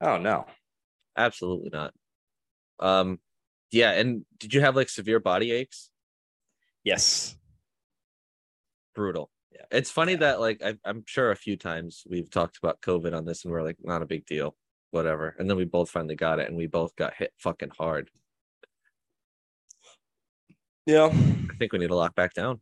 Oh 0.00 0.16
no. 0.18 0.46
Absolutely 1.16 1.70
not. 1.70 1.92
Um, 2.78 3.18
yeah. 3.70 3.90
And 3.92 4.24
did 4.38 4.54
you 4.54 4.60
have 4.60 4.76
like 4.76 4.88
severe 4.88 5.20
body 5.20 5.52
aches? 5.52 5.90
Yes. 6.84 7.36
Brutal. 8.94 9.30
Yeah. 9.52 9.64
It's 9.70 9.90
funny 9.90 10.12
Yeah. 10.12 10.18
that 10.18 10.40
like 10.40 10.62
I, 10.64 10.74
I'm 10.84 11.02
sure 11.06 11.30
a 11.30 11.36
few 11.36 11.56
times 11.56 12.04
we've 12.08 12.30
talked 12.30 12.58
about 12.58 12.80
COVID 12.80 13.14
on 13.16 13.24
this 13.24 13.44
and 13.44 13.52
we're 13.52 13.62
like, 13.62 13.76
not 13.82 14.02
a 14.02 14.06
big 14.06 14.26
deal, 14.26 14.56
whatever. 14.90 15.34
And 15.38 15.48
then 15.48 15.56
we 15.56 15.64
both 15.64 15.90
finally 15.90 16.14
got 16.16 16.38
it 16.38 16.48
and 16.48 16.56
we 16.56 16.66
both 16.66 16.94
got 16.96 17.14
hit 17.14 17.32
fucking 17.38 17.70
hard. 17.78 18.10
Yeah. 20.86 21.06
I 21.06 21.54
think 21.58 21.72
we 21.72 21.78
need 21.78 21.88
to 21.88 21.94
lock 21.96 22.14
back 22.14 22.34
down. 22.34 22.60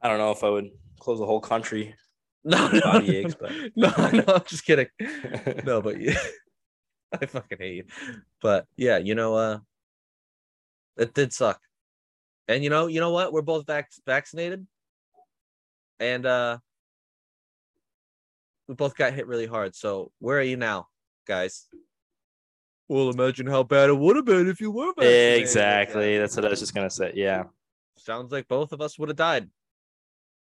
I 0.00 0.08
don't 0.08 0.18
know 0.18 0.30
if 0.30 0.44
I 0.44 0.48
would 0.48 0.70
close 1.00 1.18
the 1.18 1.26
whole 1.26 1.40
country. 1.40 1.94
No, 2.44 2.68
no, 2.68 2.80
Body 2.80 3.08
no, 3.08 3.12
aches, 3.28 3.34
but- 3.38 3.50
no, 3.76 3.88
no, 4.12 4.24
I'm 4.36 4.44
just 4.46 4.64
kidding. 4.64 4.86
No, 5.64 5.82
but 5.82 6.00
yeah, 6.00 6.16
I 7.12 7.26
fucking 7.26 7.58
hate 7.58 7.74
you. 7.74 7.84
But 8.40 8.64
yeah, 8.76 8.98
you 8.98 9.16
know, 9.16 9.34
uh, 9.34 9.58
it 10.96 11.12
did 11.14 11.32
suck. 11.32 11.60
And 12.46 12.62
you 12.62 12.70
know, 12.70 12.86
you 12.86 13.00
know 13.00 13.10
what? 13.10 13.32
We're 13.32 13.42
both 13.42 13.66
vac- 13.66 13.90
vaccinated, 14.06 14.66
and 16.00 16.26
uh, 16.26 16.58
we 18.68 18.74
both 18.74 18.96
got 18.96 19.12
hit 19.14 19.26
really 19.26 19.46
hard. 19.46 19.74
So 19.74 20.12
where 20.18 20.38
are 20.38 20.42
you 20.42 20.56
now, 20.56 20.88
guys? 21.26 21.66
Well, 22.88 23.10
imagine 23.10 23.46
how 23.46 23.62
bad 23.64 23.90
it 23.90 23.98
would 23.98 24.16
have 24.16 24.24
been 24.24 24.48
if 24.48 24.60
you 24.60 24.70
were 24.70 24.92
vaccinated. 24.96 25.40
exactly. 25.42 26.14
Yeah. 26.14 26.20
That's 26.20 26.36
what 26.36 26.44
I 26.46 26.48
was 26.48 26.60
just 26.60 26.74
gonna 26.74 26.88
say. 26.90 27.12
Yeah. 27.14 27.44
Sounds 27.98 28.32
like 28.32 28.48
both 28.48 28.72
of 28.72 28.80
us 28.80 28.98
would 28.98 29.08
have 29.10 29.16
died. 29.16 29.50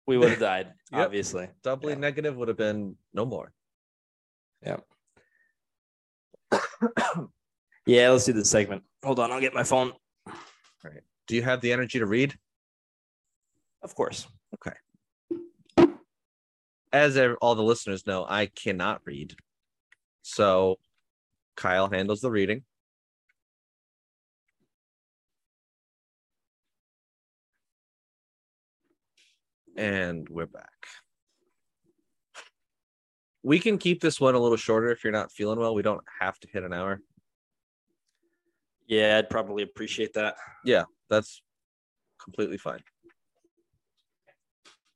We 0.06 0.18
would 0.18 0.30
have 0.30 0.40
died, 0.40 0.74
Yep. 0.92 1.06
obviously. 1.06 1.50
Doubly 1.64 1.94
Yeah. 1.94 2.00
negative 2.00 2.36
would 2.38 2.48
have 2.48 2.58
been 2.58 2.96
no 3.14 3.26
more. 3.26 3.52
Yeah, 4.66 4.78
yeah, 7.86 8.10
let's 8.10 8.26
do 8.26 8.34
this 8.34 8.50
segment. 8.50 8.84
Hold 9.04 9.20
on, 9.20 9.32
I'll 9.32 9.42
get 9.42 9.54
my 9.54 9.64
phone. 9.64 9.92
All 10.26 10.34
right. 10.84 11.02
Do 11.28 11.36
you 11.36 11.44
have 11.44 11.62
the 11.62 11.72
energy 11.72 12.00
to 12.00 12.06
read? 12.06 12.36
Of 13.84 13.94
course. 13.96 14.28
As 16.92 17.18
all 17.42 17.56
the 17.56 17.64
listeners 17.64 18.08
know, 18.08 18.26
I 18.28 18.48
cannot 18.48 19.02
read. 19.06 19.36
So 20.22 20.78
Kyle 21.56 21.90
handles 21.90 22.22
the 22.22 22.32
reading. 22.32 22.64
And 29.76 30.28
we're 30.30 30.48
back. 30.48 30.88
We 33.44 33.60
can 33.60 33.78
keep 33.78 34.02
this 34.02 34.20
one 34.20 34.36
a 34.36 34.40
little 34.40 34.58
shorter 34.58 34.90
if 34.92 35.04
you're 35.04 35.14
not 35.14 35.32
feeling 35.32 35.60
well. 35.60 35.76
We 35.76 35.84
don't 35.84 36.04
have 36.20 36.40
to 36.40 36.48
hit 36.52 36.64
an 36.64 36.74
hour. 36.74 37.00
Yeah, 38.88 39.18
I'd 39.18 39.30
probably 39.30 39.64
appreciate 39.64 40.14
that. 40.14 40.36
Yeah, 40.66 40.84
that's 41.10 41.42
completely 42.24 42.58
fine. 42.58 42.82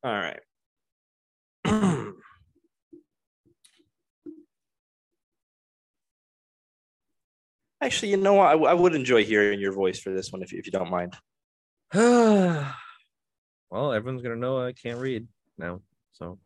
All 0.03 0.11
right. 0.11 0.39
Actually, 7.81 8.09
you 8.11 8.17
know 8.17 8.33
what? 8.33 8.47
I, 8.69 8.73
would 8.73 8.93
enjoy 8.93 9.25
hearing 9.25 9.59
your 9.59 9.71
voice 9.73 9.99
for 9.99 10.11
this 10.11 10.31
one 10.31 10.43
if, 10.43 10.51
you- 10.53 10.59
if 10.59 10.65
you 10.67 10.71
don't 10.71 10.89
mind. 10.91 11.15
well, 11.93 12.73
everyone's 13.93 14.21
gonna 14.21 14.35
know 14.35 14.63
I 14.63 14.71
can't 14.73 14.99
read 14.99 15.27
now. 15.57 15.81
So 16.13 16.37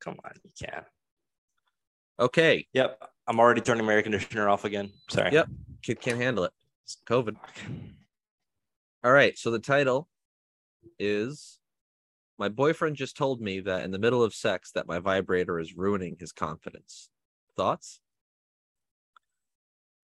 Come 0.00 0.16
on, 0.24 0.32
you 0.44 0.50
can. 0.66 0.84
okay, 2.18 2.66
Yep. 2.72 3.00
I'm 3.28 3.38
already 3.38 3.60
turning 3.60 3.86
my 3.86 3.92
air 3.94 4.02
conditioner 4.02 4.48
off 4.48 4.64
again. 4.64 4.90
Sorry. 5.08 5.30
Yep. 5.32 5.46
kid 5.82 6.00
can't 6.00 6.18
handle 6.20 6.42
it. 6.44 6.52
It's 6.84 6.96
COVID. 7.08 7.36
All 9.04 9.12
right. 9.12 9.38
So 9.38 9.52
the 9.52 9.60
title 9.60 10.08
is 10.98 11.60
My 12.38 12.48
boyfriend 12.48 12.96
just 12.96 13.16
told 13.16 13.40
me 13.40 13.60
that 13.60 13.84
in 13.84 13.92
the 13.92 13.98
middle 14.00 14.24
of 14.24 14.34
sex 14.34 14.72
that 14.72 14.88
my 14.88 14.98
vibrator 14.98 15.60
is 15.60 15.76
ruining 15.76 16.16
his 16.18 16.32
confidence. 16.32 17.08
Thoughts? 17.56 18.00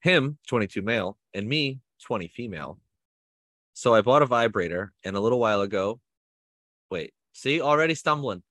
Him, 0.01 0.39
22 0.47 0.83
male, 0.83 1.19
and 1.35 1.49
me, 1.49 1.81
20 2.05 2.29
female. 2.29 2.79
So 3.75 3.95
I 3.95 4.01
bought 4.01 4.23
a 4.23 4.27
vibrator 4.27 4.93
and 5.05 5.17
a 5.17 5.21
little 5.21 5.39
while 5.39 5.61
ago. 5.61 6.01
Wait, 6.91 7.13
see, 7.33 7.61
already 7.61 7.95
stumbling. 7.95 8.43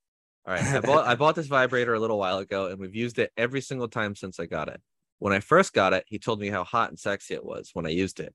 All 0.45 0.53
right. 0.53 0.63
I 0.63 0.79
bought 0.79 1.05
I 1.05 1.15
bought 1.15 1.35
this 1.35 1.47
vibrator 1.47 1.93
a 1.93 1.99
little 1.99 2.17
while 2.17 2.37
ago 2.37 2.67
and 2.67 2.79
we've 2.79 2.95
used 2.95 3.19
it 3.19 3.31
every 3.35 3.59
single 3.59 3.89
time 3.89 4.15
since 4.15 4.39
I 4.39 4.45
got 4.45 4.69
it. 4.69 4.79
When 5.19 5.33
I 5.33 5.39
first 5.39 5.73
got 5.73 5.93
it, 5.93 6.05
he 6.07 6.19
told 6.19 6.39
me 6.39 6.47
how 6.47 6.63
hot 6.63 6.89
and 6.89 6.97
sexy 6.97 7.33
it 7.33 7.43
was 7.43 7.71
when 7.73 7.85
I 7.85 7.89
used 7.89 8.19
it. 8.19 8.33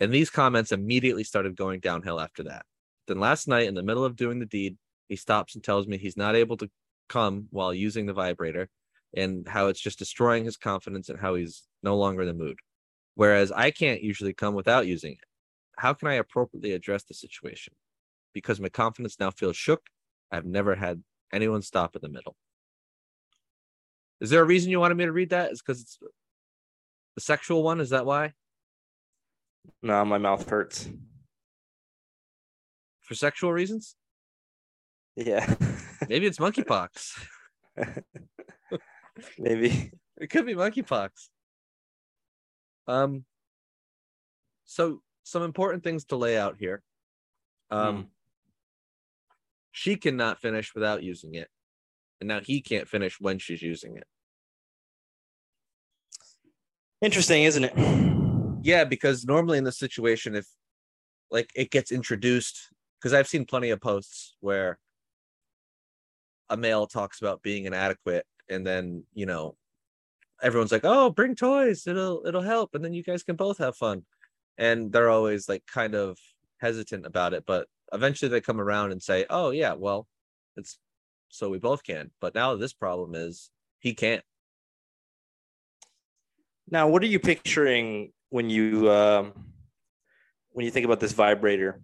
And 0.00 0.12
these 0.12 0.30
comments 0.30 0.72
immediately 0.72 1.22
started 1.22 1.54
going 1.54 1.78
downhill 1.78 2.18
after 2.18 2.42
that. 2.44 2.64
Then 3.06 3.20
last 3.20 3.46
night, 3.46 3.68
in 3.68 3.74
the 3.74 3.82
middle 3.82 4.04
of 4.04 4.16
doing 4.16 4.40
the 4.40 4.46
deed, 4.46 4.76
he 5.08 5.16
stops 5.16 5.54
and 5.54 5.62
tells 5.62 5.86
me 5.86 5.98
he's 5.98 6.16
not 6.16 6.34
able 6.34 6.56
to 6.56 6.70
come 7.08 7.46
while 7.50 7.74
using 7.74 8.06
the 8.06 8.12
vibrator 8.12 8.68
and 9.16 9.46
how 9.46 9.66
it's 9.66 9.80
just 9.80 9.98
destroying 9.98 10.44
his 10.44 10.56
confidence 10.56 11.08
and 11.08 11.18
how 11.18 11.34
he's 11.34 11.62
no 11.82 11.96
longer 11.96 12.22
in 12.22 12.28
the 12.28 12.34
mood. 12.34 12.58
Whereas 13.14 13.52
I 13.52 13.70
can't 13.70 14.02
usually 14.02 14.32
come 14.32 14.54
without 14.54 14.86
using 14.86 15.12
it. 15.12 15.18
How 15.76 15.92
can 15.92 16.08
I 16.08 16.14
appropriately 16.14 16.72
address 16.72 17.04
the 17.04 17.14
situation? 17.14 17.74
Because 18.32 18.60
my 18.60 18.68
confidence 18.68 19.16
now 19.20 19.30
feels 19.30 19.56
shook. 19.56 19.82
I've 20.30 20.46
never 20.46 20.74
had 20.74 21.02
anyone 21.32 21.62
stop 21.62 21.94
in 21.94 22.00
the 22.02 22.08
middle. 22.08 22.36
Is 24.20 24.30
there 24.30 24.40
a 24.40 24.46
reason 24.46 24.70
you 24.70 24.80
wanted 24.80 24.96
me 24.96 25.04
to 25.04 25.12
read 25.12 25.30
that? 25.30 25.52
Is 25.52 25.60
because 25.60 25.82
it's 25.82 25.98
the 27.16 27.20
sexual 27.20 27.62
one? 27.62 27.80
Is 27.80 27.90
that 27.90 28.06
why? 28.06 28.32
No, 29.82 30.04
my 30.04 30.18
mouth 30.18 30.48
hurts. 30.48 30.88
For 33.00 33.14
sexual 33.14 33.52
reasons? 33.52 33.96
Yeah. 35.16 35.54
Maybe 36.08 36.26
it's 36.26 36.38
monkeypox. 36.38 37.18
Maybe. 39.38 39.90
It 40.20 40.28
could 40.28 40.44
be 40.46 40.54
monkeypox. 40.54 41.08
Um. 42.86 43.24
So 44.66 45.00
some 45.24 45.42
important 45.42 45.82
things 45.82 46.04
to 46.06 46.16
lay 46.16 46.36
out 46.36 46.56
here. 46.58 46.82
Um. 47.70 47.96
Hmm. 47.96 48.02
She 49.72 49.96
cannot 49.96 50.38
finish 50.38 50.74
without 50.74 51.02
using 51.02 51.34
it, 51.34 51.48
and 52.20 52.28
now 52.28 52.40
he 52.40 52.60
can't 52.60 52.86
finish 52.86 53.18
when 53.18 53.38
she's 53.38 53.62
using 53.62 53.96
it. 53.96 54.04
Interesting, 57.00 57.42
isn't 57.44 57.64
it? 57.64 58.62
Yeah, 58.62 58.84
because 58.84 59.24
normally 59.24 59.58
in 59.58 59.64
this 59.64 59.78
situation, 59.78 60.36
if 60.36 60.46
like 61.32 61.50
it 61.56 61.70
gets 61.70 61.90
introduced, 61.90 62.68
because 63.00 63.12
I've 63.12 63.26
seen 63.26 63.44
plenty 63.44 63.70
of 63.70 63.80
posts 63.80 64.36
where 64.40 64.78
a 66.48 66.56
male 66.56 66.86
talks 66.86 67.20
about 67.20 67.42
being 67.42 67.64
inadequate, 67.64 68.24
and 68.48 68.66
then 68.66 69.04
you 69.14 69.26
know, 69.26 69.56
everyone's 70.42 70.72
like, 70.72 70.84
"Oh, 70.84 71.10
bring 71.10 71.34
toys. 71.34 71.86
It'll 71.86 72.26
it'll 72.26 72.42
help 72.42 72.74
and 72.74 72.84
then 72.84 72.92
you 72.92 73.02
guys 73.02 73.22
can 73.22 73.36
both 73.36 73.58
have 73.58 73.76
fun." 73.76 74.04
And 74.58 74.92
they're 74.92 75.10
always 75.10 75.48
like 75.48 75.64
kind 75.66 75.94
of 75.94 76.18
hesitant 76.60 77.06
about 77.06 77.34
it, 77.34 77.44
but 77.46 77.66
eventually 77.92 78.28
they 78.28 78.40
come 78.40 78.60
around 78.60 78.92
and 78.92 79.02
say, 79.02 79.26
"Oh, 79.30 79.50
yeah, 79.50 79.74
well, 79.74 80.06
it's 80.56 80.78
so 81.28 81.48
we 81.48 81.58
both 81.58 81.82
can." 81.82 82.10
But 82.20 82.34
now 82.34 82.56
this 82.56 82.72
problem 82.72 83.14
is 83.14 83.50
he 83.78 83.94
can't. 83.94 84.24
Now, 86.70 86.88
what 86.88 87.02
are 87.02 87.06
you 87.06 87.18
picturing 87.18 88.12
when 88.30 88.48
you 88.48 88.90
um, 88.90 89.32
when 90.52 90.64
you 90.64 90.70
think 90.70 90.86
about 90.86 91.00
this 91.00 91.12
vibrator? 91.12 91.82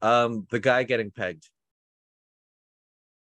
Um 0.00 0.46
the 0.50 0.60
guy 0.60 0.84
getting 0.84 1.10
pegged. 1.10 1.48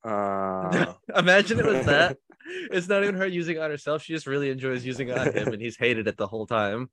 Uh, 0.03 0.93
Imagine 1.15 1.59
it 1.59 1.65
was 1.65 1.85
that. 1.85 2.17
it's 2.71 2.87
not 2.87 3.03
even 3.03 3.15
her 3.15 3.27
using 3.27 3.57
it 3.57 3.59
on 3.59 3.69
herself. 3.69 4.03
She 4.03 4.13
just 4.13 4.27
really 4.27 4.49
enjoys 4.49 4.85
using 4.85 5.09
it 5.09 5.17
on 5.17 5.33
him 5.33 5.49
and 5.49 5.61
he's 5.61 5.77
hated 5.77 6.07
it 6.07 6.17
the 6.17 6.27
whole 6.27 6.45
time. 6.45 6.89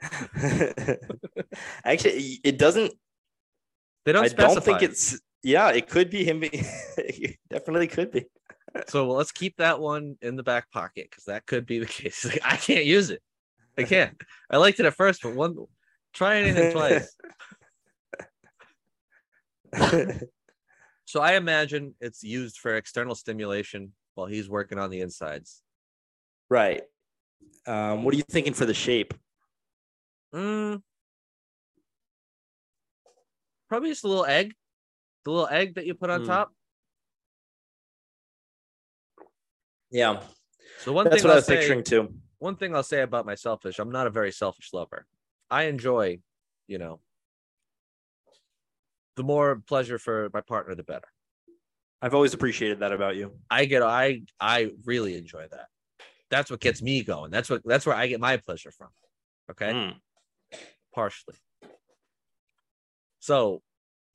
actually, 1.84 2.40
it 2.44 2.58
doesn't. 2.58 2.92
They 4.04 4.12
don't 4.12 4.24
I 4.24 4.28
specify. 4.28 4.54
don't 4.54 4.64
think 4.64 4.82
it's. 4.82 5.20
Yeah, 5.42 5.70
it 5.70 5.88
could 5.88 6.10
be 6.10 6.24
him. 6.24 6.40
Being, 6.40 6.52
it 6.98 7.36
definitely 7.50 7.88
could 7.88 8.10
be. 8.10 8.26
So 8.88 9.06
well, 9.06 9.16
let's 9.16 9.32
keep 9.32 9.56
that 9.56 9.80
one 9.80 10.16
in 10.22 10.36
the 10.36 10.42
back 10.42 10.70
pocket 10.70 11.08
because 11.10 11.24
that 11.24 11.46
could 11.46 11.66
be 11.66 11.78
the 11.78 11.86
case. 12.00 12.24
Like, 12.24 12.40
I 12.44 12.56
can't 12.56 12.84
use 12.84 13.10
it. 13.10 13.22
I 13.76 13.84
can't. 13.84 14.20
I 14.50 14.58
liked 14.58 14.80
it 14.80 14.86
at 14.86 14.94
first, 14.94 15.22
but 15.22 15.34
one 15.34 15.56
try 16.12 16.36
anything 16.36 16.72
twice. 16.72 17.16
So 21.12 21.20
I 21.20 21.34
imagine 21.34 21.94
it's 22.00 22.24
used 22.24 22.56
for 22.56 22.74
external 22.74 23.14
stimulation 23.14 23.92
while 24.14 24.26
he's 24.26 24.48
working 24.48 24.78
on 24.78 24.90
the 24.90 25.00
insides. 25.00 25.62
right. 26.48 26.82
Um, 27.66 28.02
what 28.02 28.12
are 28.12 28.16
you 28.16 28.24
thinking 28.24 28.54
for 28.54 28.66
the 28.66 28.74
shape? 28.74 29.14
Mm, 30.34 30.82
probably 33.68 33.90
just 33.90 34.04
a 34.04 34.08
little 34.08 34.26
egg, 34.26 34.54
the 35.24 35.30
little 35.30 35.48
egg 35.48 35.76
that 35.76 35.86
you 35.86 35.94
put 35.94 36.10
on 36.10 36.22
Mm. 36.22 36.26
top. 36.26 36.52
Yeah, 39.90 40.22
So 40.78 40.92
one 40.92 41.04
that's 41.04 41.16
thing 41.16 41.24
what 41.24 41.30
I 41.30 41.34
I'll 41.34 41.36
was 41.38 41.46
say, 41.46 41.56
picturing 41.56 41.84
too. 41.84 42.14
one 42.38 42.56
thing 42.56 42.74
I'll 42.74 42.82
say 42.82 43.02
about 43.02 43.26
my 43.26 43.34
selfish, 43.34 43.78
I'm 43.78 43.92
not 43.92 44.06
a 44.06 44.10
very 44.10 44.32
selfish 44.32 44.72
lover. 44.72 45.06
I 45.50 45.64
enjoy, 45.64 46.20
you 46.66 46.78
know, 46.78 47.00
the 49.16 49.22
more 49.22 49.56
pleasure 49.66 49.98
for 49.98 50.30
my 50.32 50.40
partner, 50.40 50.74
the 50.74 50.82
better. 50.82 51.08
I've 52.02 52.14
always 52.14 52.34
appreciated 52.34 52.80
that 52.80 52.92
about 52.92 53.14
you. 53.14 53.32
I 53.48 53.64
get 53.64 53.82
I 53.82 54.22
I 54.40 54.72
really 54.84 55.16
enjoy 55.16 55.46
that. 55.52 55.66
That's 56.30 56.50
what 56.50 56.60
gets 56.60 56.82
me 56.82 57.04
going. 57.04 57.30
That's 57.30 57.48
what 57.48 57.62
that's 57.64 57.86
where 57.86 57.94
I 57.94 58.08
get 58.08 58.20
my 58.20 58.36
pleasure 58.38 58.72
from. 58.72 58.88
Okay. 59.52 59.72
Mm. 59.72 59.94
Partially. 60.92 61.36
So 63.20 63.62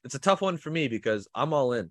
it's 0.04 0.15
a 0.15 0.19
tough 0.19 0.41
one 0.41 0.58
for 0.58 0.69
me 0.69 0.89
because 0.89 1.30
I'm 1.34 1.54
all 1.54 1.71
in. 1.71 1.89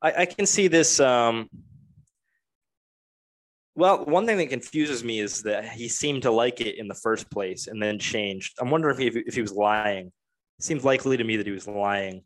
I, 0.00 0.22
I 0.22 0.26
can 0.26 0.46
see 0.46 0.68
this. 0.68 1.00
Um, 1.00 1.50
well, 3.74 4.04
one 4.04 4.24
thing 4.24 4.38
that 4.38 4.48
confuses 4.48 5.04
me 5.04 5.20
is 5.20 5.42
that 5.42 5.68
he 5.68 5.88
seemed 5.88 6.22
to 6.22 6.30
like 6.30 6.60
it 6.62 6.78
in 6.78 6.88
the 6.88 6.94
first 6.94 7.30
place 7.30 7.66
and 7.66 7.82
then 7.82 7.98
changed. 7.98 8.54
I'm 8.60 8.70
wondering 8.70 8.98
if 8.98 9.14
he, 9.14 9.20
if 9.26 9.34
he 9.34 9.42
was 9.42 9.52
lying. 9.52 10.10
It 10.58 10.64
seems 10.64 10.84
likely 10.84 11.16
to 11.16 11.24
me 11.24 11.36
that 11.36 11.46
he 11.46 11.52
was 11.52 11.66
lying 11.66 12.22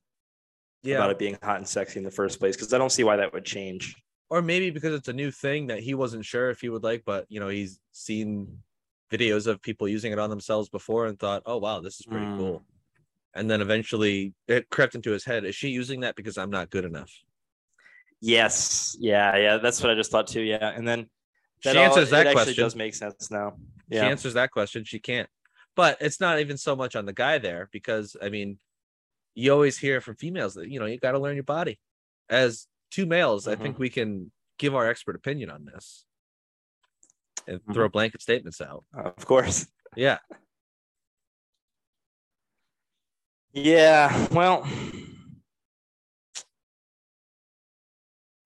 yeah. 0.82 0.96
about 0.96 1.10
it 1.10 1.18
being 1.18 1.36
hot 1.42 1.56
and 1.56 1.66
sexy 1.68 1.98
in 1.98 2.04
the 2.04 2.10
first 2.10 2.38
place 2.38 2.56
because 2.56 2.72
I 2.72 2.78
don't 2.78 2.92
see 2.92 3.04
why 3.04 3.16
that 3.16 3.32
would 3.32 3.44
change. 3.44 3.94
Or 4.30 4.42
maybe 4.42 4.70
because 4.70 4.92
it's 4.94 5.08
a 5.08 5.12
new 5.12 5.30
thing 5.30 5.68
that 5.68 5.80
he 5.80 5.94
wasn't 5.94 6.24
sure 6.24 6.50
if 6.50 6.60
he 6.60 6.68
would 6.68 6.82
like, 6.84 7.02
but 7.06 7.24
you 7.30 7.40
know, 7.40 7.48
he's 7.48 7.80
seen 7.92 8.58
videos 9.10 9.46
of 9.46 9.62
people 9.62 9.88
using 9.88 10.12
it 10.12 10.18
on 10.18 10.28
themselves 10.28 10.68
before 10.68 11.06
and 11.06 11.18
thought, 11.18 11.42
oh 11.46 11.56
wow, 11.56 11.80
this 11.80 11.98
is 12.00 12.06
pretty 12.06 12.26
Mm. 12.26 12.36
cool. 12.36 12.64
And 13.34 13.50
then 13.50 13.60
eventually 13.62 14.34
it 14.46 14.68
crept 14.68 14.94
into 14.94 15.10
his 15.12 15.24
head. 15.24 15.44
Is 15.44 15.54
she 15.54 15.68
using 15.68 16.00
that 16.00 16.16
because 16.16 16.36
I'm 16.36 16.50
not 16.50 16.68
good 16.70 16.84
enough? 16.84 17.10
Yes. 18.20 18.96
Yeah. 19.00 19.36
Yeah. 19.36 19.56
That's 19.58 19.80
what 19.82 19.90
I 19.90 19.94
just 19.94 20.10
thought 20.10 20.26
too. 20.26 20.40
Yeah. 20.42 20.70
And 20.74 20.86
then 20.86 21.08
She 21.60 21.70
all- 21.70 21.76
answers 21.78 22.10
that 22.10 22.26
it 22.26 22.30
actually 22.30 22.44
question. 22.44 22.64
does 22.64 22.76
make 22.76 22.94
sense 22.94 23.30
now. 23.30 23.56
She 23.90 23.96
Yeah. 23.96 24.06
answers 24.08 24.34
that 24.34 24.50
question. 24.50 24.84
She 24.84 24.98
can't. 24.98 25.28
But 25.78 25.98
it's 26.00 26.18
not 26.18 26.40
even 26.40 26.58
so 26.58 26.74
much 26.74 26.96
on 26.96 27.06
the 27.06 27.12
guy 27.12 27.38
there 27.38 27.68
because 27.70 28.16
I 28.20 28.30
mean, 28.30 28.58
you 29.36 29.52
always 29.52 29.78
hear 29.78 30.00
from 30.00 30.16
females 30.16 30.54
that 30.54 30.68
you 30.68 30.80
know 30.80 30.86
you 30.86 30.98
got 30.98 31.12
to 31.12 31.20
learn 31.20 31.36
your 31.36 31.44
body. 31.44 31.78
As 32.28 32.66
two 32.90 33.06
males, 33.06 33.46
I 33.46 33.52
Mm-hmm. 33.52 33.62
think 33.62 33.78
we 33.78 33.88
can 33.88 34.32
give 34.58 34.74
our 34.74 34.88
expert 34.88 35.14
opinion 35.14 35.50
on 35.50 35.64
this 35.64 36.04
and 37.46 37.60
Mm-hmm. 37.60 37.72
throw 37.72 37.88
blanket 37.88 38.22
statements 38.22 38.60
out. 38.60 38.84
Of 38.92 39.24
course. 39.24 39.68
Yeah, 39.94 40.18
Yeah. 43.52 44.26
Well, 44.32 44.66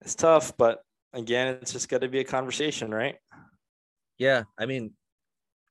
it's 0.01 0.13
tough, 0.13 0.55
but 0.55 0.83
again, 1.13 1.57
it's 1.61 1.73
just 1.73 1.89
got 1.89 2.01
to 2.01 2.07
be 2.07 2.19
a 2.19 2.23
conversation, 2.23 2.91
right? 2.93 3.15
yeah. 4.19 4.43
I 4.57 4.67
mean, 4.67 4.93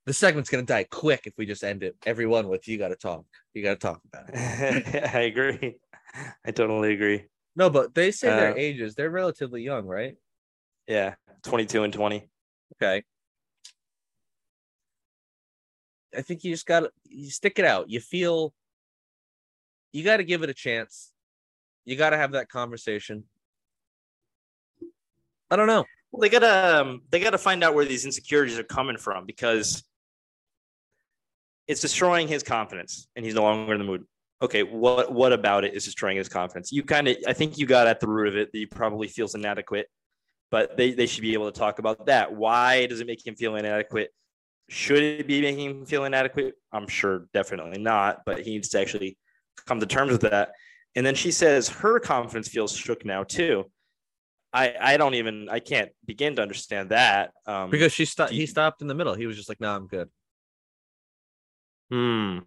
the 0.07 0.13
segment's 0.13 0.51
gonna 0.51 0.65
die 0.65 0.85
quick 0.85 1.23
if 1.27 1.35
we 1.39 1.47
just 1.47 1.63
end 1.65 1.83
it. 1.83 1.97
Everyone 2.05 2.49
with 2.49 2.67
you 2.67 2.79
got 2.79 2.89
to 2.89 2.97
talk. 2.97 3.25
You 3.55 3.63
got 3.63 3.81
to 3.81 3.87
talk 3.87 4.01
about 4.13 4.29
it. 4.29 5.05
I 5.15 5.21
agree. 5.21 5.79
I 6.45 6.51
totally 6.51 6.93
agree. 6.95 7.25
No, 7.55 7.71
but 7.71 7.95
they 7.95 8.11
say 8.11 8.29
their 8.29 8.53
Uh, 8.53 8.57
ages. 8.57 8.95
They're 8.95 9.11
relatively 9.11 9.63
young, 9.63 9.87
right? 9.87 10.17
Yeah. 10.89 11.15
22 11.45 11.85
and 11.85 11.93
20. 11.93 12.29
Okay. 12.77 13.03
I 16.17 16.23
think 16.23 16.45
you 16.45 16.53
just 16.53 16.67
got 16.67 16.81
to 16.81 16.91
you 17.05 17.31
stick 17.31 17.59
it 17.59 17.65
out. 17.65 17.89
You 17.89 18.01
feel 18.01 18.53
you 19.93 20.03
got 20.03 20.19
to 20.19 20.25
give 20.25 20.43
it 20.43 20.51
a 20.51 20.55
chance. 20.55 21.13
You 21.85 21.97
got 21.97 22.11
to 22.11 22.17
have 22.17 22.33
that 22.33 22.49
conversation. 22.49 23.25
I 25.51 25.57
don't 25.57 25.67
know. 25.67 25.85
Well, 26.11 26.21
they 26.21 26.29
gotta 26.29 26.81
um, 26.81 27.03
they 27.11 27.21
gotta 27.21 27.39
find 27.39 27.65
out 27.65 27.75
where 27.75 27.85
these 27.87 28.05
insecurities 28.05 28.59
are 28.59 28.63
coming 28.65 28.97
from 28.99 29.25
because 29.25 29.83
it's 31.69 31.81
destroying 31.81 32.29
his 32.29 32.43
confidence, 32.43 33.09
and 33.17 33.25
he's 33.25 33.35
no 33.35 33.43
longer 33.43 33.73
in 33.73 33.79
the 33.79 33.85
mood. 33.85 34.05
Okay, 34.41 34.63
what 34.63 35.13
what 35.13 35.33
about 35.33 35.65
it 35.65 35.75
is 35.75 35.85
destroying 35.85 36.17
his 36.17 36.29
confidence? 36.29 36.73
You 36.73 36.83
kind 36.83 37.09
of, 37.09 37.17
I 37.27 37.33
think 37.33 37.59
you 37.59 37.67
got 37.67 37.87
at 37.87 38.01
the 38.01 38.09
root 38.09 38.29
of 38.29 38.37
it 38.37 38.51
that 38.53 38.59
he 38.59 38.67
probably 38.67 39.07
feels 39.09 39.35
inadequate, 39.35 39.87
but 40.51 40.77
they 40.77 40.93
they 40.93 41.07
should 41.07 41.23
be 41.23 41.35
able 41.35 41.51
to 41.51 41.59
talk 41.59 41.79
about 41.79 42.07
that. 42.07 42.35
Why 42.35 42.87
does 42.87 43.01
it 43.01 43.07
make 43.07 43.25
him 43.25 43.37
feel 43.37 43.55
inadequate? 43.57 44.11
Should 44.69 45.03
it 45.03 45.27
be 45.27 45.41
making 45.43 45.71
him 45.71 45.87
feel 45.87 46.05
inadequate? 46.05 46.55
I'm 46.73 46.89
sure, 46.89 47.27
definitely 47.33 47.81
not. 47.81 48.23
But 48.27 48.41
he 48.41 48.53
needs 48.53 48.71
to 48.71 48.81
actually 48.81 49.19
come 49.67 49.81
to 49.81 49.87
terms 49.87 50.13
with 50.13 50.23
that. 50.23 50.53
And 50.95 51.07
then 51.07 51.15
she 51.15 51.31
says 51.31 51.69
her 51.69 52.01
confidence 52.01 52.49
feels 52.49 52.75
shook 52.77 53.05
now 53.05 53.23
too. 53.23 53.71
I 54.53 54.75
I 54.81 54.97
don't 54.97 55.15
even 55.15 55.49
I 55.49 55.61
can't 55.61 55.91
begin 56.05 56.37
to 56.37 56.43
understand 56.43 56.91
that. 56.91 57.31
Um, 57.47 57.71
Because 57.71 57.93
she 57.93 58.05
stopped 58.05 58.33
he 58.33 58.47
stopped 58.47 58.83
in 58.83 58.89
the 58.89 58.95
middle. 58.95 59.15
He 59.15 59.27
was 59.27 59.37
just 59.37 59.49
like, 59.49 59.61
"No, 59.61 59.75
I'm 59.75 59.87
good." 59.87 60.09
Hmm, 61.93 62.39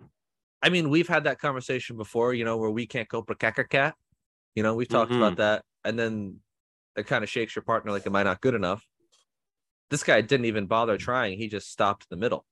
I 0.63 0.69
mean, 0.69 0.89
we've 0.89 1.07
had 1.07 1.25
that 1.25 1.37
conversation 1.39 1.95
before, 1.95 2.33
you 2.33 2.43
know, 2.43 2.57
where 2.57 2.71
we 2.71 2.87
can't 2.87 3.07
go 3.07 3.21
prakaka 3.21 3.69
cat. 3.69 3.93
You 4.55 4.63
know, 4.63 4.73
we've 4.73 4.89
talked 4.89 5.11
about 5.11 5.37
that. 5.37 5.63
And 5.83 5.99
then 5.99 6.39
it 6.95 7.05
kind 7.05 7.23
of 7.23 7.29
shakes 7.29 7.55
your 7.55 7.61
partner 7.61 7.91
like, 7.91 8.07
am 8.07 8.15
I 8.15 8.23
not 8.23 8.41
good 8.41 8.55
enough? 8.55 8.83
This 9.91 10.03
guy 10.03 10.21
didn't 10.21 10.47
even 10.47 10.65
bother 10.65 10.97
trying. 10.97 11.37
He 11.37 11.47
just 11.47 11.71
stopped 11.71 12.07
in 12.09 12.17
the 12.17 12.19
middle. 12.19 12.45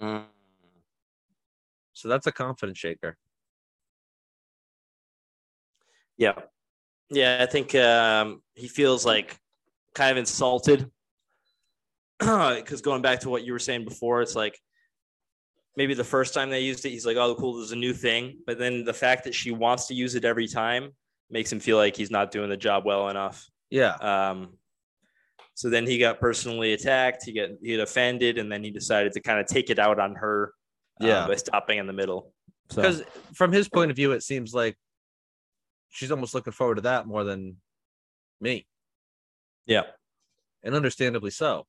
mm. 0.00 0.22
So 1.94 2.08
that's 2.08 2.28
a 2.28 2.32
confidence 2.32 2.78
shaker. 2.78 3.16
yeah, 6.16 6.34
yeah. 7.10 7.38
I 7.40 7.46
think 7.46 7.74
um, 7.74 8.42
he 8.54 8.68
feels 8.68 9.04
like 9.04 9.36
kind 9.94 10.12
of 10.12 10.18
insulted 10.18 10.88
because 12.20 12.80
going 12.80 13.02
back 13.02 13.20
to 13.20 13.28
what 13.28 13.42
you 13.44 13.52
were 13.52 13.58
saying 13.58 13.84
before, 13.84 14.22
it's 14.22 14.36
like 14.36 14.60
maybe 15.76 15.94
the 15.94 16.04
first 16.04 16.34
time 16.34 16.50
they 16.50 16.60
used 16.60 16.84
it, 16.84 16.90
he's 16.90 17.06
like, 17.06 17.16
"Oh, 17.16 17.34
cool, 17.34 17.54
this 17.56 17.66
is 17.66 17.72
a 17.72 17.76
new 17.76 17.92
thing." 17.94 18.38
But 18.46 18.58
then 18.58 18.84
the 18.84 18.92
fact 18.94 19.24
that 19.24 19.34
she 19.34 19.50
wants 19.50 19.86
to 19.88 19.94
use 19.94 20.14
it 20.14 20.24
every 20.24 20.46
time 20.46 20.92
makes 21.30 21.50
him 21.52 21.60
feel 21.60 21.76
like 21.76 21.96
he's 21.96 22.10
not 22.10 22.30
doing 22.30 22.48
the 22.50 22.56
job 22.56 22.84
well 22.84 23.08
enough. 23.08 23.48
Yeah. 23.70 23.94
Um, 23.96 24.58
so 25.54 25.70
then 25.70 25.86
he 25.86 25.98
got 25.98 26.20
personally 26.20 26.72
attacked. 26.72 27.24
He 27.24 27.32
got 27.32 27.50
he 27.62 27.76
got 27.76 27.82
offended, 27.82 28.38
and 28.38 28.50
then 28.50 28.62
he 28.62 28.70
decided 28.70 29.12
to 29.12 29.20
kind 29.20 29.40
of 29.40 29.46
take 29.46 29.70
it 29.70 29.78
out 29.78 29.98
on 29.98 30.14
her. 30.16 30.52
uh, 31.02 31.06
Yeah. 31.08 31.26
by 31.26 31.34
stopping 31.34 31.78
in 31.78 31.86
the 31.88 31.92
middle. 31.92 32.32
So 32.70 32.80
Because 32.80 33.02
from 33.34 33.50
his 33.50 33.68
point 33.68 33.90
of 33.90 33.96
view, 33.96 34.12
it 34.12 34.22
seems 34.22 34.54
like 34.54 34.76
she's 35.90 36.12
almost 36.12 36.34
looking 36.34 36.52
forward 36.52 36.76
to 36.76 36.82
that 36.82 37.06
more 37.08 37.24
than 37.24 37.56
me. 38.40 38.66
yeah, 39.66 39.82
And 40.62 40.74
understandably 40.74 41.30
so. 41.32 41.66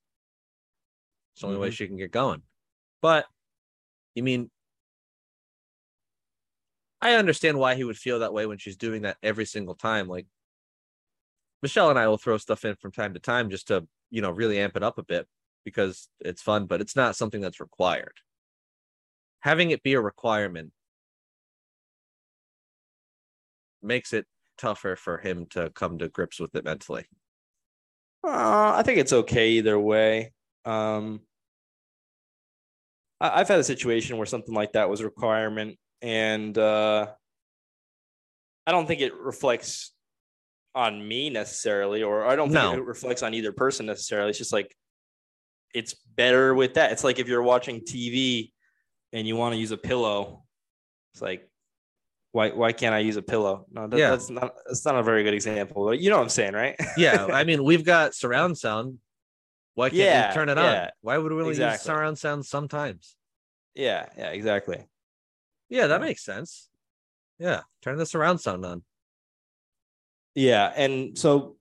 It's 1.34 1.42
the 1.42 1.48
only 1.48 1.60
way 1.60 1.70
Mhm. 1.70 1.74
she 1.74 1.88
can 1.88 1.98
get 1.98 2.12
going. 2.12 2.44
But 3.02 3.26
you 4.16 4.24
mean 4.24 4.50
I 7.02 7.14
understand 7.14 7.60
why 7.60 7.76
he 7.76 7.84
would 7.84 7.98
feel 7.98 8.20
that 8.20 8.34
way 8.34 8.48
when 8.48 8.58
she's 8.58 8.78
doing 8.78 9.04
that 9.04 9.18
every 9.22 9.46
single 9.46 9.76
time. 9.76 10.08
Like 10.08 10.26
Michelle 11.62 11.92
and 11.92 12.00
I 12.00 12.08
will 12.08 12.18
throw 12.18 12.38
stuff 12.38 12.66
in 12.66 12.76
from 12.76 12.92
time 12.92 13.14
to 13.14 13.20
time 13.20 13.52
just 13.52 13.68
to, 13.68 13.88
you 14.10 14.22
know, 14.22 14.32
really 14.32 14.60
amp 14.60 14.76
it 14.76 14.82
up 14.82 14.98
a 14.98 15.04
bit 15.04 15.28
because 15.64 16.10
it's 16.20 16.42
fun, 16.42 16.66
but 16.66 16.82
it's 16.82 16.96
not 16.96 17.16
something 17.16 17.42
that's 17.42 17.60
required. 17.60 18.14
Having 19.42 19.70
it 19.70 19.84
be 19.84 19.94
a 19.94 20.02
requirement 20.02 20.72
makes 23.84 24.12
it 24.14 24.26
tougher 24.58 24.96
for 24.96 25.18
him 25.20 25.46
to 25.52 25.70
come 25.76 26.00
to 26.00 26.10
grips 26.10 26.40
with 26.40 26.56
it 26.56 26.66
mentally. 26.66 27.06
Uh, 28.24 28.74
I 28.76 28.82
think 28.84 28.98
it's 28.98 29.14
okay 29.14 29.50
either 29.50 29.80
way. 29.80 30.34
Um, 30.66 31.22
I, 33.22 33.40
I've 33.42 33.48
had 33.48 33.60
a 33.60 33.64
situation 33.64 34.18
where 34.18 34.26
something 34.26 34.54
like 34.54 34.74
that 34.74 34.90
was 34.90 35.02
a 35.02 35.06
requirement, 35.06 35.78
and 36.02 36.58
uh, 36.58 37.08
I 38.68 38.72
don't 38.72 38.88
think 38.88 39.02
it 39.02 39.14
reflects 39.16 39.92
on 40.74 41.06
me 41.08 41.30
necessarily, 41.30 42.04
or 42.04 42.26
I 42.26 42.36
don't 42.36 42.50
think 42.52 42.64
No. 42.64 42.74
it 42.74 42.86
reflects 42.86 43.24
on 43.24 43.34
either 43.34 43.52
person 43.54 43.86
necessarily. 43.86 44.30
It's 44.30 44.38
just 44.40 44.54
like 44.54 44.76
it's 45.74 45.94
better 46.16 46.54
with 46.54 46.74
that. 46.76 46.92
It's 46.92 47.04
like 47.04 47.20
if 47.20 47.28
you're 47.28 47.44
watching 47.44 47.82
TV 47.82 48.52
and 49.14 49.28
you 49.28 49.36
want 49.36 49.54
to 49.54 49.60
use 49.60 49.72
a 49.72 49.78
pillow, 49.78 50.44
it's 51.14 51.22
like 51.22 51.48
why 52.34 52.50
why 52.50 52.74
can't 52.74 52.94
I 52.94 53.00
use 53.00 53.16
a 53.16 53.22
pillow? 53.22 53.66
No, 53.72 53.88
that, 53.88 53.98
Yeah. 53.98 54.10
that's 54.12 54.30
not 54.30 54.54
that's 54.66 54.84
not 54.86 54.96
a 54.96 55.04
very 55.04 55.24
good 55.24 55.34
example. 55.34 55.86
But 55.86 56.00
you 56.00 56.10
know 56.10 56.18
what 56.18 56.24
I'm 56.24 56.30
saying, 56.30 56.54
right? 56.54 56.76
Yeah, 56.98 57.28
I 57.32 57.44
mean, 57.46 57.64
we've 57.64 57.86
got 57.86 58.14
surround 58.14 58.58
sound. 58.58 58.98
Why 59.76 59.90
can't 59.90 60.00
Yeah, 60.00 60.30
we 60.30 60.34
turn 60.34 60.50
it 60.50 60.58
yeah. 60.58 60.84
on? 60.86 60.90
Why 61.02 61.18
would 61.18 61.32
we 61.32 61.38
only 61.42 61.50
use 61.50 61.58
Exactly. 61.60 61.86
surround 61.88 62.18
sound 62.18 62.46
sometimes? 62.46 63.16
yeah, 63.76 64.08
yeah, 64.18 64.30
exactly. 64.30 64.88
Yeah, 65.70 65.88
that 65.88 66.00
Yeah. 66.00 66.06
makes 66.08 66.24
sense. 66.24 66.70
Yeah, 67.40 67.62
turn 67.82 67.98
the 67.98 68.06
surround 68.06 68.40
sound 68.40 68.66
on. 68.66 68.84
Yeah, 70.34 70.72
and 70.76 71.18
so 71.18 71.58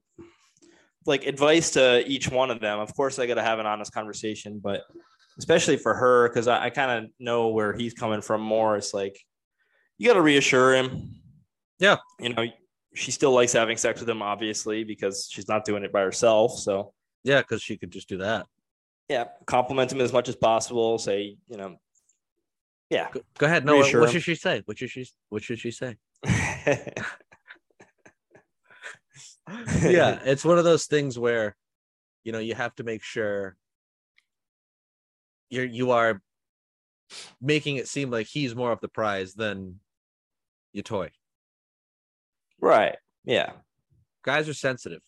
like 1.07 1.27
advice 1.27 1.71
to 1.73 2.07
each 2.07 2.29
one 2.31 2.51
of 2.51 2.61
them. 2.61 2.79
Of 2.79 2.95
course, 2.95 3.19
I 3.19 3.27
got 3.27 3.35
to 3.35 3.43
have 3.43 3.59
an 3.59 3.67
honest 3.67 3.93
conversation, 3.93 4.59
but 4.63 4.83
especially 5.39 5.77
for 5.77 5.95
her, 5.95 6.29
because 6.29 6.49
I, 6.49 6.67
I 6.67 6.71
kind 6.71 7.05
of 7.05 7.11
know 7.19 7.49
where 7.49 7.73
he's 7.73 7.95
coming 7.95 8.21
from 8.23 8.41
more. 8.41 8.77
It's 8.77 8.95
like 8.95 9.19
you 9.99 10.09
got 10.09 10.15
to 10.15 10.23
reassure 10.23 10.75
him. 10.75 11.17
Yeah. 11.81 11.97
you 12.21 12.33
know, 12.33 12.47
she 12.95 13.11
still 13.11 13.33
likes 13.33 13.53
having 13.53 13.77
sex 13.77 13.99
with 14.01 14.09
him, 14.09 14.23
obviously, 14.23 14.85
because 14.85 15.29
she's 15.31 15.49
not 15.49 15.65
doing 15.65 15.83
it 15.83 15.93
by 15.93 16.01
herself. 16.03 16.57
So 16.59 16.95
Yeah, 17.25 17.41
because 17.41 17.63
she 17.63 17.77
could 17.77 17.91
just 17.91 18.09
do 18.09 18.19
that. 18.19 18.47
yeah, 19.09 19.25
compliment 19.47 19.91
him 19.91 20.01
as 20.01 20.13
much 20.13 20.29
as 20.29 20.37
possible. 20.37 20.99
Say, 20.99 21.37
you 21.49 21.57
know, 21.57 21.77
yeah. 22.91 23.09
Go, 23.11 23.21
go 23.39 23.47
ahead. 23.47 23.65
No, 23.65 23.77
what, 23.77 23.83
Reassure 23.85 24.01
what 24.03 24.11
should 24.11 24.23
she 24.23 24.35
say? 24.35 24.63
What 24.67 24.79
should 24.79 24.91
she? 24.91 25.07
What 25.31 25.43
should 25.43 25.59
she 25.59 25.71
say? 25.71 25.97
yeah, 29.83 30.21
it's 30.25 30.45
one 30.45 30.59
of 30.59 30.65
those 30.65 30.87
things 30.87 31.19
where, 31.19 31.57
you 32.25 32.33
know, 32.33 32.39
you 32.39 32.55
have 32.55 32.75
to 32.77 32.85
make 32.85 33.03
sure 33.03 33.57
you're 35.51 35.65
you 35.65 35.91
are 35.91 36.23
making 37.41 37.77
it 37.77 37.89
seem 37.89 38.11
like 38.11 38.27
he's 38.27 38.55
more 38.55 38.73
of 38.73 38.81
the 38.81 38.89
prize 38.89 39.35
than 39.35 39.81
your 40.73 40.83
toy. 40.83 41.11
right. 42.61 42.97
Yeah. 43.25 43.53
Guys 44.23 44.49
are 44.49 44.55
sensitive, 44.55 45.01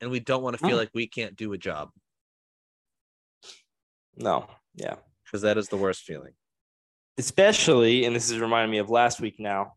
and 0.00 0.10
we 0.10 0.20
don't 0.20 0.42
want 0.42 0.56
to 0.58 0.64
feel 0.66 0.76
Mm. 0.76 0.80
like 0.80 0.90
we 0.94 1.06
can't 1.06 1.36
do 1.36 1.52
a 1.52 1.58
job 1.58 1.90
No. 4.16 4.48
Yeah. 4.74 4.96
because 5.24 5.42
that 5.42 5.58
is 5.58 5.68
the 5.68 5.76
worst 5.76 6.02
feeling. 6.02 6.34
especially 7.18 8.04
and 8.06 8.16
this 8.16 8.30
is 8.30 8.38
reminding 8.38 8.70
me 8.70 8.78
of 8.78 8.88
last 8.88 9.20
week 9.20 9.38
now 9.38 9.74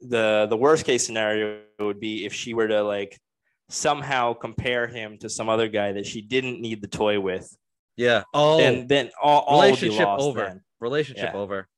the 0.00 0.46
the 0.48 0.56
worst 0.56 0.84
case 0.86 1.04
scenario 1.04 1.60
would 1.80 1.98
be 1.98 2.24
if 2.24 2.32
she 2.32 2.54
were 2.54 2.68
to 2.68 2.82
like 2.84 3.18
somehow 3.68 4.32
compare 4.32 4.86
him 4.86 5.18
to 5.18 5.28
some 5.28 5.48
other 5.48 5.66
guy 5.66 5.90
that 5.92 6.06
she 6.06 6.20
didn't 6.20 6.60
need 6.60 6.80
the 6.80 6.86
toy 6.88 7.18
with 7.18 7.46
Yeah. 7.96 8.22
Oh, 8.32 8.60
and 8.60 8.88
then 8.88 9.10
all, 9.20 9.40
all 9.40 9.62
relationship 9.62 10.06
lost 10.06 10.22
over. 10.22 10.40
then. 10.44 10.60
Relationship 10.78 11.30
Yeah. 11.32 11.40
over. 11.40 11.68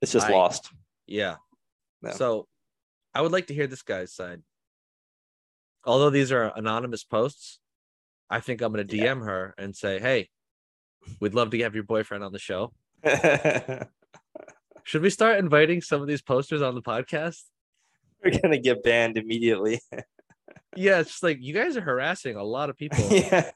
it's 0.00 0.12
just 0.12 0.28
I- 0.28 0.32
lost 0.32 0.70
Yeah. 1.06 1.36
Yeah. 2.02 2.12
So 2.12 2.48
I 3.14 3.20
would 3.20 3.32
like 3.32 3.48
to 3.48 3.54
hear 3.54 3.66
this 3.66 3.82
guy's 3.82 4.14
side. 4.14 4.42
Although 5.86 6.10
these 6.10 6.32
are 6.32 6.52
anonymous 6.56 7.04
posts, 7.04 7.58
I 8.28 8.40
think 8.40 8.60
I'm 8.60 8.72
going 8.72 8.86
to 8.86 8.96
DM 8.96 9.02
Yeah. 9.20 9.24
her 9.24 9.54
and 9.56 9.74
say, 9.74 10.00
hey, 10.00 10.28
we'd 11.20 11.34
love 11.34 11.50
to 11.50 11.58
have 11.62 11.74
your 11.74 11.84
boyfriend 11.84 12.24
on 12.24 12.32
the 12.32 12.38
show. 12.38 12.72
Should 14.84 15.02
we 15.02 15.10
start 15.10 15.38
inviting 15.38 15.80
some 15.80 16.00
of 16.00 16.08
these 16.08 16.22
posters 16.22 16.62
on 16.62 16.74
the 16.74 16.82
podcast? 16.82 17.42
we're 18.24 18.38
gonna 18.40 18.58
get 18.58 18.82
banned 18.82 19.18
immediately 19.18 19.78
Yeah, 20.76 21.00
it's 21.00 21.10
just 21.10 21.22
like 21.22 21.36
you 21.40 21.52
guys 21.54 21.76
are 21.76 21.82
harassing 21.82 22.34
a 22.36 22.42
lot 22.42 22.70
of 22.70 22.76
people. 22.76 22.98
yeah 23.10 23.50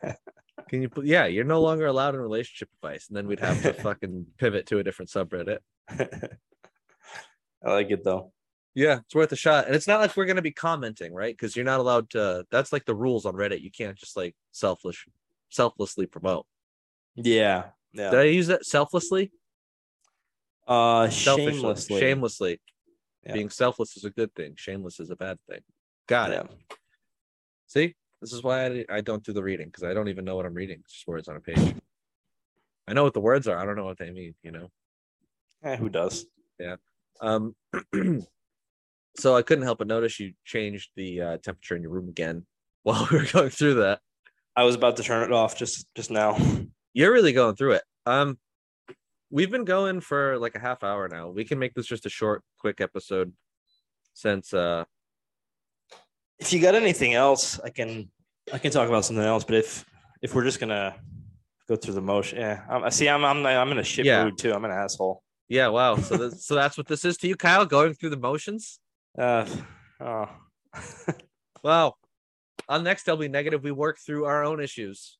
Can 0.68 0.82
you 0.82 0.90
yeah, 1.02 1.26
you're 1.26 1.44
no 1.44 1.60
longer 1.60 1.86
allowed 1.86 2.14
in 2.14 2.20
relationship 2.20 2.68
advice. 2.82 3.08
And 3.08 3.16
then 3.16 3.26
we'd 3.26 3.40
have 3.40 3.62
to 3.62 3.72
fucking 3.72 4.26
pivot 4.38 4.66
to 4.66 4.78
a 4.78 4.84
different 4.84 5.10
subreddit. 5.10 5.58
i 5.90 7.72
like 7.72 7.90
it 7.90 8.04
though 8.04 8.32
Yeah, 8.74 9.00
it's 9.04 9.14
worth 9.14 9.32
a 9.32 9.36
shot. 9.36 9.66
And 9.66 9.74
it's 9.74 9.88
not 9.88 10.00
like 10.00 10.16
we're 10.16 10.26
gonna 10.26 10.42
be 10.42 10.52
commenting, 10.52 11.12
right? 11.12 11.32
Because 11.36 11.56
you're 11.56 11.64
not 11.64 11.80
allowed 11.80 12.10
to 12.10 12.46
that's 12.50 12.72
like 12.72 12.84
the 12.84 12.94
rules 12.94 13.26
on 13.26 13.34
Reddit. 13.34 13.62
You 13.62 13.70
can't 13.70 13.96
just 13.96 14.16
like 14.16 14.34
selfless 14.52 14.96
selflessly 15.48 16.06
promote. 16.06 16.46
yeah 17.16 17.70
yeah 17.92 18.10
Did 18.10 18.20
I 18.20 18.24
use 18.24 18.46
that 18.46 18.64
selflessly? 18.64 19.32
uh 20.68 21.08
Selfishly. 21.10 21.52
shamelessly 21.54 22.00
Shamelessly. 22.00 22.60
Yeah. 23.26 23.32
Being 23.32 23.50
selfless 23.50 23.96
is 23.96 24.04
a 24.04 24.10
good 24.10 24.34
thing. 24.34 24.54
Shameless 24.56 25.00
is 25.00 25.10
a 25.10 25.16
bad 25.16 25.38
thing. 25.48 25.60
Got 26.06 26.30
it. 26.32 26.46
See, 27.66 27.94
this 28.20 28.32
is 28.32 28.42
why 28.42 28.66
I, 28.66 28.84
I 28.88 29.00
don't 29.00 29.22
do 29.24 29.32
the 29.32 29.42
reading 29.42 29.66
because 29.66 29.82
I 29.84 29.92
don't 29.92 30.08
even 30.08 30.24
know 30.24 30.36
what 30.36 30.46
I'm 30.46 30.54
reading. 30.54 30.78
It's 30.84 30.92
just 30.94 31.06
words 31.08 31.28
on 31.28 31.36
a 31.36 31.40
page. 31.40 31.74
I 32.88 32.92
know 32.94 33.02
what 33.02 33.14
the 33.14 33.20
words 33.20 33.46
are. 33.48 33.56
I 33.58 33.64
don't 33.64 33.76
know 33.76 33.84
what 33.84 33.98
they 33.98 34.10
mean. 34.10 34.34
You 34.42 34.52
know. 34.52 34.70
Eh, 35.64 35.76
who 35.76 35.88
does 35.88 36.26
Yeah. 36.58 36.76
Um. 37.20 37.54
so 39.16 39.36
I 39.36 39.42
couldn't 39.42 39.64
help 39.64 39.78
but 39.78 39.86
notice 39.88 40.18
you 40.20 40.32
changed 40.44 40.90
the 40.96 41.20
uh, 41.20 41.36
temperature 41.38 41.76
in 41.76 41.82
your 41.82 41.90
room 41.92 42.08
again 42.08 42.46
while 42.82 43.06
we 43.10 43.18
were 43.18 43.26
going 43.32 43.50
through 43.50 43.74
that. 43.74 44.00
i 44.56 44.64
was 44.64 44.74
about 44.74 44.96
to 44.96 45.02
turn 45.02 45.22
it 45.24 45.32
off 45.32 45.56
just 45.56 45.86
just 45.94 46.10
now 46.10 46.36
You're 46.92 47.12
really 47.12 47.32
going 47.32 47.54
through 47.54 47.74
it. 47.74 47.82
Um, 48.04 48.36
we've 49.30 49.50
been 49.50 49.64
going 49.64 50.00
for 50.00 50.36
like 50.38 50.56
a 50.56 50.58
half 50.58 50.82
hour 50.82 51.08
now. 51.08 51.28
We 51.30 51.44
can 51.44 51.56
make 51.60 51.72
this 51.72 51.86
just 51.86 52.04
a 52.04 52.08
short, 52.10 52.42
quick 52.58 52.80
episode 52.80 53.32
since 54.14 54.52
uh 54.52 54.84
if 56.40 56.52
you 56.52 56.60
got 56.60 56.74
anything 56.74 57.14
else, 57.14 57.60
I 57.60 57.70
can 57.70 58.10
I 58.52 58.58
can 58.58 58.72
talk 58.72 58.88
about 58.88 59.04
something 59.04 59.24
else. 59.24 59.44
But 59.44 59.54
if 59.56 59.84
if 60.20 60.34
we're 60.34 60.42
just 60.42 60.58
gonna 60.58 60.96
go 61.68 61.76
through 61.76 61.94
the 61.94 62.02
motion, 62.02 62.38
yeah. 62.40 62.62
I'm, 62.68 62.90
see. 62.90 63.08
I'm 63.08 63.24
I'm 63.24 63.46
I'm 63.46 63.70
in 63.70 63.78
a 63.78 63.84
shit 63.84 64.04
Yeah. 64.06 64.24
mood 64.24 64.36
too. 64.38 64.52
I'm 64.52 64.64
an 64.64 64.72
asshole. 64.72 65.22
yeah, 65.48 65.68
wow. 65.68 65.94
So 65.96 66.16
this, 66.16 66.44
so 66.44 66.56
that's 66.56 66.76
what 66.76 66.88
this 66.88 67.04
is 67.04 67.16
to 67.18 67.28
you, 67.28 67.36
Kyle, 67.36 67.64
going 67.66 67.94
through 67.94 68.10
the 68.10 68.16
motions. 68.16 68.80
Uh, 69.18 69.46
oh. 70.00 70.28
Wow. 71.62 71.96
On 72.70 72.82
next, 72.82 73.04
be 73.04 73.28
negative. 73.28 73.62
We 73.62 73.70
work 73.70 73.98
through 73.98 74.24
our 74.24 74.44
own 74.44 74.60
issues. 74.60 75.18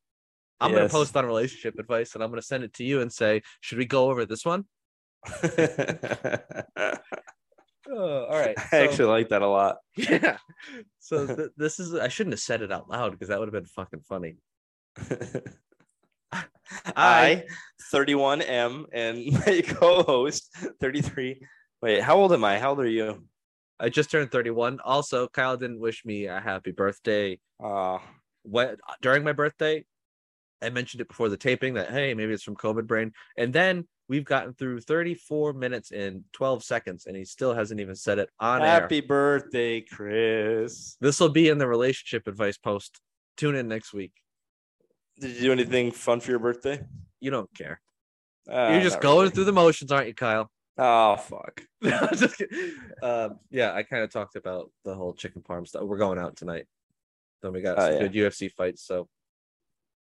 I'm 0.59 0.73
gonna 0.73 0.89
post 0.89 1.15
on 1.17 1.27
relationship 1.27 1.79
advice, 1.79 2.15
and 2.15 2.25
I'm 2.25 2.31
gonna 2.31 2.41
send 2.41 2.65
it 2.65 2.73
to 2.75 2.85
you 2.85 3.03
and 3.03 3.13
say, 3.13 3.43
should 3.61 3.77
we 3.77 3.85
go 3.85 4.11
over 4.11 4.25
this 4.25 4.47
one? 4.47 4.65
Oh, 7.93 8.27
all 8.27 8.39
right. 8.39 8.57
I 8.73 8.79
actually 8.79 9.07
like 9.07 9.31
that 9.31 9.43
a 9.43 9.49
lot. 9.49 9.79
yeah. 9.97 10.37
So 11.01 11.27
th- 11.27 11.49
this 11.57 11.81
is. 11.81 11.95
I 11.95 12.09
shouldn't 12.09 12.35
have 12.35 12.41
said 12.41 12.63
it 12.63 12.71
out 12.71 12.89
loud 12.89 13.11
because 13.11 13.29
that 13.29 13.39
would 13.41 13.49
have 13.49 13.53
been 13.53 13.65
fucking 13.65 14.03
funny. 14.09 14.37
I 16.95 17.45
31M 17.93 18.85
and 18.93 19.33
my 19.33 19.63
co-host 19.67 20.57
33. 20.81 21.43
Wait, 21.83 22.01
how 22.01 22.17
old 22.17 22.33
am 22.33 22.45
I? 22.45 22.59
How 22.59 22.71
old 22.71 22.81
are 22.81 22.87
you? 22.87 23.25
I 23.81 23.89
just 23.89 24.11
turned 24.11 24.31
31. 24.31 24.79
Also, 24.85 25.27
Kyle 25.29 25.57
didn't 25.57 25.81
wish 25.81 26.05
me 26.05 26.27
a 26.27 26.39
happy 26.39 26.71
birthday. 26.71 27.39
Uh, 27.63 27.99
What 28.43 28.79
during 29.01 29.25
my 29.25 29.33
birthday, 29.33 29.85
I 30.63 30.69
mentioned 30.71 31.01
it 31.01 31.09
before 31.09 31.29
the 31.31 31.37
taping 31.37 31.75
that 31.75 31.91
hey, 31.91 32.13
maybe 32.15 32.33
it's 32.33 32.43
from 32.43 32.57
COVID 32.57 32.87
brain. 32.87 33.13
And 33.39 33.53
then 33.53 33.89
we've 34.09 34.25
gotten 34.25 34.53
through 34.55 34.81
34 34.83 35.55
minutes 35.55 35.93
and 35.93 36.25
12 36.33 36.63
seconds, 36.63 37.07
and 37.07 37.17
he 37.17 37.25
still 37.25 37.55
hasn't 37.55 37.81
even 37.81 37.95
said 37.95 38.19
it 38.19 38.29
on 38.39 38.61
air. 38.61 38.67
happy 38.67 39.01
birthday, 39.01 39.81
Chris. 39.81 40.97
This 41.01 41.19
will 41.19 41.31
be 41.31 41.49
in 41.49 41.59
the 41.59 41.67
relationship 41.67 42.27
advice 42.27 42.59
post. 42.59 43.01
Tune 43.37 43.55
in 43.55 43.69
next 43.69 43.95
week. 43.95 44.13
Did 45.19 45.37
you 45.37 45.41
do 45.43 45.53
anything 45.53 45.93
fun 45.93 46.21
for 46.21 46.31
your 46.31 46.41
birthday? 46.41 46.83
You 47.21 47.31
don't 47.31 47.53
care. 47.55 47.81
Uh, 48.51 48.71
You're 48.73 48.83
just 48.83 49.01
going 49.01 49.19
really. 49.19 49.31
through 49.31 49.45
the 49.45 49.53
motions, 49.53 49.93
aren't 49.93 50.09
you, 50.09 50.15
Kyle? 50.15 50.51
Oh 50.83 51.17
fuck. 51.17 51.63
Um, 53.03 53.39
yeah, 53.51 53.73
I 53.73 53.83
kind 53.83 54.03
of 54.03 54.11
talked 54.11 54.37
about 54.37 54.71
the 54.85 54.95
whole 54.95 55.15
chicken 55.15 55.43
parm 55.43 55.67
stuff. 55.67 55.83
We're 55.85 55.97
going 55.97 56.19
out 56.19 56.37
tonight. 56.37 56.67
Then 57.43 57.53
we 57.53 57.63
got 57.63 57.79
Oh, 57.79 57.83
some 57.83 57.93
yeah. 57.95 57.99
good 58.09 58.13
UFC 58.13 58.51
fights. 58.53 58.85
So, 58.85 59.09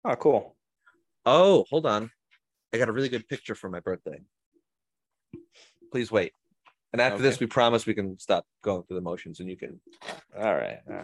Oh, 0.03 0.15
cool. 0.15 0.55
oh, 1.25 1.65
hold 1.69 1.85
on. 1.85 2.11
I 2.73 2.77
got 2.77 2.89
a 2.89 2.91
really 2.91 3.07
good 3.09 3.27
picture 3.29 3.55
for 3.55 3.69
my 3.69 3.79
birthday. 3.79 4.19
Please 5.91 6.11
wait. 6.11 6.33
And 6.91 7.01
after 7.01 7.21
this, 7.21 7.39
we 7.39 7.45
promise 7.47 7.85
we 7.85 7.93
can 7.93 8.19
stop 8.19 8.45
going 8.63 8.83
through 8.83 8.95
the 8.97 9.01
motions 9.01 9.39
and 9.39 9.49
you 9.49 9.55
can. 9.57 9.79
All 10.37 10.53
right. 10.55 10.79
Uh, 10.89 11.03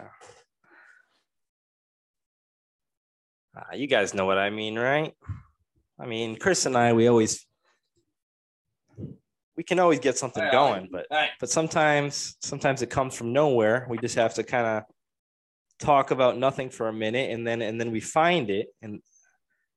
you 3.74 3.86
guys 3.86 4.12
know 4.14 4.26
what 4.26 4.38
I 4.38 4.50
mean, 4.50 4.78
right? 4.78 5.14
I 5.98 6.06
mean, 6.06 6.36
Chris 6.36 6.66
and 6.66 6.76
I, 6.76 6.92
we 6.92 7.08
always 7.08 7.46
we 9.60 9.64
can 9.64 9.78
always 9.78 9.98
get 10.00 10.16
something 10.16 10.42
going, 10.50 10.88
but 10.90 11.06
but 11.38 11.50
sometimes 11.50 12.34
sometimes 12.40 12.80
it 12.80 12.88
comes 12.88 13.14
from 13.14 13.34
nowhere. 13.34 13.86
We 13.90 13.98
just 13.98 14.14
have 14.14 14.32
to 14.36 14.42
kind 14.42 14.66
of 14.66 14.84
talk 15.78 16.12
about 16.12 16.38
nothing 16.38 16.70
for 16.70 16.88
a 16.88 16.92
minute 16.94 17.30
and 17.30 17.46
then 17.46 17.60
and 17.60 17.78
then 17.78 17.90
we 17.90 18.00
find 18.00 18.48
it 18.48 18.68
and 18.80 19.02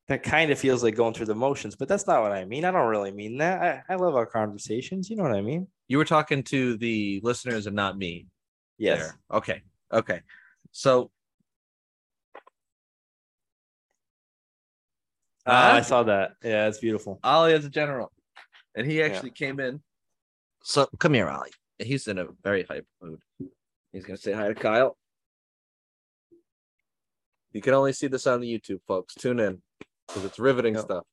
that 0.07 0.23
kind 0.23 0.51
of 0.51 0.57
feels 0.57 0.84
like 0.84 0.95
going 0.95 1.13
through 1.13 1.25
the 1.25 1.36
motions, 1.36 1.75
but 1.75 1.89
that's 1.89 2.07
not 2.07 2.21
what 2.21 2.31
I 2.31 2.45
mean. 2.45 2.63
I 2.63 2.71
don't 2.71 2.88
really 2.88 3.11
mean 3.11 3.39
that. 3.39 3.84
I, 3.89 3.93
I 3.93 3.97
love 3.97 4.15
our 4.15 4.25
conversations. 4.25 5.09
You 5.09 5.17
know 5.17 5.23
what 5.23 5.34
I 5.34 5.41
mean? 5.41 5.67
You 5.89 5.97
were 5.97 6.05
talking 6.05 6.43
to 6.43 6.77
the 6.77 7.19
listeners 7.21 7.67
and 7.67 7.75
not 7.75 7.97
me. 7.97 8.27
Yes. 8.77 8.99
there. 8.99 9.19
Okay. 9.38 9.63
Okay. 9.91 10.21
So 10.71 11.11
Ah, 15.45 15.73
I 15.73 15.79
Uh, 15.79 15.84
saw 15.84 16.03
that. 16.03 16.36
Yeah, 16.41 16.69
it's 16.69 16.77
beautiful. 16.77 17.19
Ollie 17.21 17.51
as 17.53 17.65
a 17.65 17.69
general, 17.69 18.12
and 18.76 18.86
he 18.88 19.01
actually 19.03 19.32
came 19.32 19.59
in. 19.59 19.82
So 20.63 20.88
come 20.99 21.13
here, 21.13 21.28
Ollie. 21.30 21.51
He's 21.80 22.07
in 22.07 22.17
a 22.17 22.28
very 22.43 22.63
hype 22.63 22.88
mood. 23.01 23.19
He's 23.91 24.05
gonna 24.05 24.17
say 24.17 24.32
hi 24.34 24.47
to 24.47 24.55
Kyle. 24.55 24.97
You 27.51 27.61
can 27.61 27.74
only 27.74 27.93
see 27.93 28.07
this 28.07 28.26
on 28.26 28.41
the 28.41 28.47
YouTube, 28.59 28.80
folks. 28.88 29.13
Tune 29.13 29.39
in 29.39 29.61
because 30.07 30.26
it's 30.26 30.39
riveting 30.39 30.76
Yep. 30.76 30.84
stuff. 30.84 31.03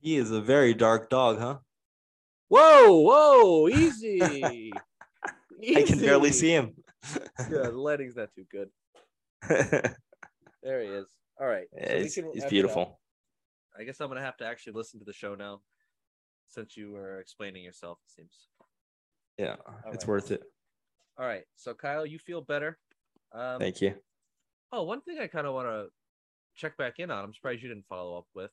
He 0.00 0.16
is 0.16 0.30
a 0.32 0.40
very 0.40 0.74
dark 0.74 1.08
dog, 1.08 1.38
huh? 1.38 1.58
Whoa, 2.48 2.92
whoa, 3.02 3.68
easy. 3.68 4.72
I 5.76 5.82
can 5.82 6.00
barely 6.00 6.32
see 6.32 6.50
him. 6.50 6.74
Yeah, 7.14 7.46
the 7.48 7.70
lighting's 7.72 8.16
not 8.16 8.30
too 8.34 8.44
good. 8.50 8.70
There 10.64 10.80
he 10.80 10.86
is. 10.90 11.08
All 11.40 11.46
right. 11.48 11.66
so 11.72 11.78
it's, 11.80 12.14
can 12.14 12.26
it's 12.26 12.34
wrap 12.36 12.36
it 12.36 12.44
up. 12.44 12.50
beautiful. 12.50 13.00
I 13.76 13.82
guess 13.82 14.00
I'm 14.00 14.06
gonna 14.08 14.20
have 14.22 14.36
to 14.36 14.46
actually 14.46 14.74
listen 14.74 15.00
to 15.00 15.04
the 15.04 15.12
show 15.12 15.34
now, 15.34 15.60
since 16.52 16.76
you 16.76 16.92
were 16.92 17.18
explaining 17.18 17.64
yourself. 17.64 17.98
It 18.06 18.12
seems. 18.12 18.48
Yeah, 19.38 19.56
it's 19.92 20.04
right. 20.04 20.08
worth 20.08 20.30
it. 20.30 20.42
All 21.18 21.26
right. 21.26 21.44
So 21.56 21.74
Kyle, 21.74 22.06
you 22.06 22.18
feel 22.18 22.40
better. 22.40 22.78
Um, 23.32 23.58
Thank 23.58 23.80
you. 23.80 23.94
Oh, 24.72 24.82
one 24.82 25.00
thing 25.00 25.18
I 25.18 25.26
kind 25.26 25.46
of 25.46 25.54
want 25.54 25.68
to 25.68 25.86
check 26.54 26.76
back 26.76 26.98
in 26.98 27.10
on. 27.10 27.24
I'm 27.24 27.34
surprised 27.34 27.62
you 27.62 27.68
didn't 27.68 27.86
follow 27.86 28.18
up 28.18 28.26
with. 28.34 28.50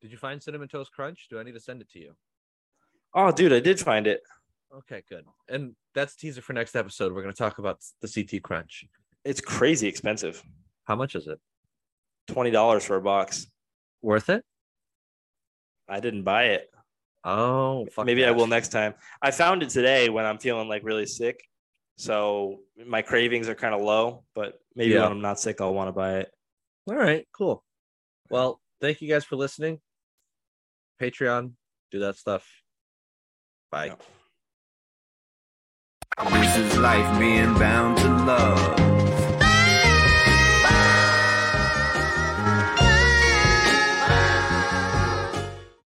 Did 0.00 0.12
you 0.12 0.18
find 0.18 0.42
cinnamon 0.42 0.68
toast 0.68 0.92
crunch? 0.92 1.28
Do 1.30 1.38
I 1.38 1.42
need 1.42 1.54
to 1.54 1.60
send 1.60 1.80
it 1.80 1.90
to 1.92 1.98
you? 1.98 2.12
Oh, 3.14 3.30
dude, 3.30 3.52
I 3.52 3.60
did 3.60 3.80
find 3.80 4.06
it. 4.06 4.20
Okay, 4.76 5.02
good. 5.08 5.24
And 5.48 5.74
that's 5.94 6.16
teaser 6.16 6.42
for 6.42 6.52
next 6.52 6.74
episode. 6.74 7.12
We're 7.12 7.22
going 7.22 7.32
to 7.32 7.38
talk 7.38 7.58
about 7.58 7.78
the 8.02 8.08
CT 8.08 8.42
crunch. 8.42 8.84
It's 9.24 9.40
crazy 9.40 9.86
expensive. 9.86 10.42
How 10.84 10.96
much 10.96 11.14
is 11.14 11.26
it? 11.26 11.38
Twenty 12.26 12.50
dollars 12.50 12.84
for 12.84 12.96
a 12.96 13.00
box. 13.00 13.46
Worth 14.02 14.28
it? 14.28 14.44
I 15.88 16.00
didn't 16.00 16.24
buy 16.24 16.44
it. 16.46 16.70
Oh, 17.24 17.86
fuck 17.92 18.04
Maybe 18.04 18.24
I 18.24 18.30
will 18.32 18.46
next 18.46 18.68
time. 18.68 18.94
I 19.22 19.30
found 19.30 19.62
it 19.62 19.70
today 19.70 20.08
when 20.10 20.26
I'm 20.26 20.38
feeling 20.38 20.68
like 20.68 20.82
really 20.84 21.06
sick. 21.06 21.42
So 21.96 22.60
my 22.86 23.02
cravings 23.02 23.48
are 23.48 23.54
kind 23.54 23.74
of 23.74 23.80
low, 23.80 24.24
but 24.34 24.60
maybe 24.74 24.92
Yeah. 24.94 25.04
when 25.04 25.12
I'm 25.12 25.20
not 25.22 25.40
sick, 25.40 25.60
I'll 25.60 25.72
want 25.72 25.88
to 25.88 25.92
buy 25.92 26.18
it. 26.18 26.30
All 26.86 26.96
right, 26.96 27.26
cool. 27.32 27.64
Well, 28.30 28.60
thank 28.80 29.00
you 29.00 29.08
guys 29.08 29.24
for 29.24 29.36
listening. 29.36 29.80
Patreon, 31.00 31.52
do 31.90 32.00
that 32.00 32.16
stuff. 32.16 32.46
Bye. 33.70 33.86
Yeah. 33.86 33.94
This 36.30 36.56
is 36.56 36.76
life 36.78 37.18
being 37.18 37.54
bound 37.54 37.98
to 37.98 38.08
love. 38.08 39.13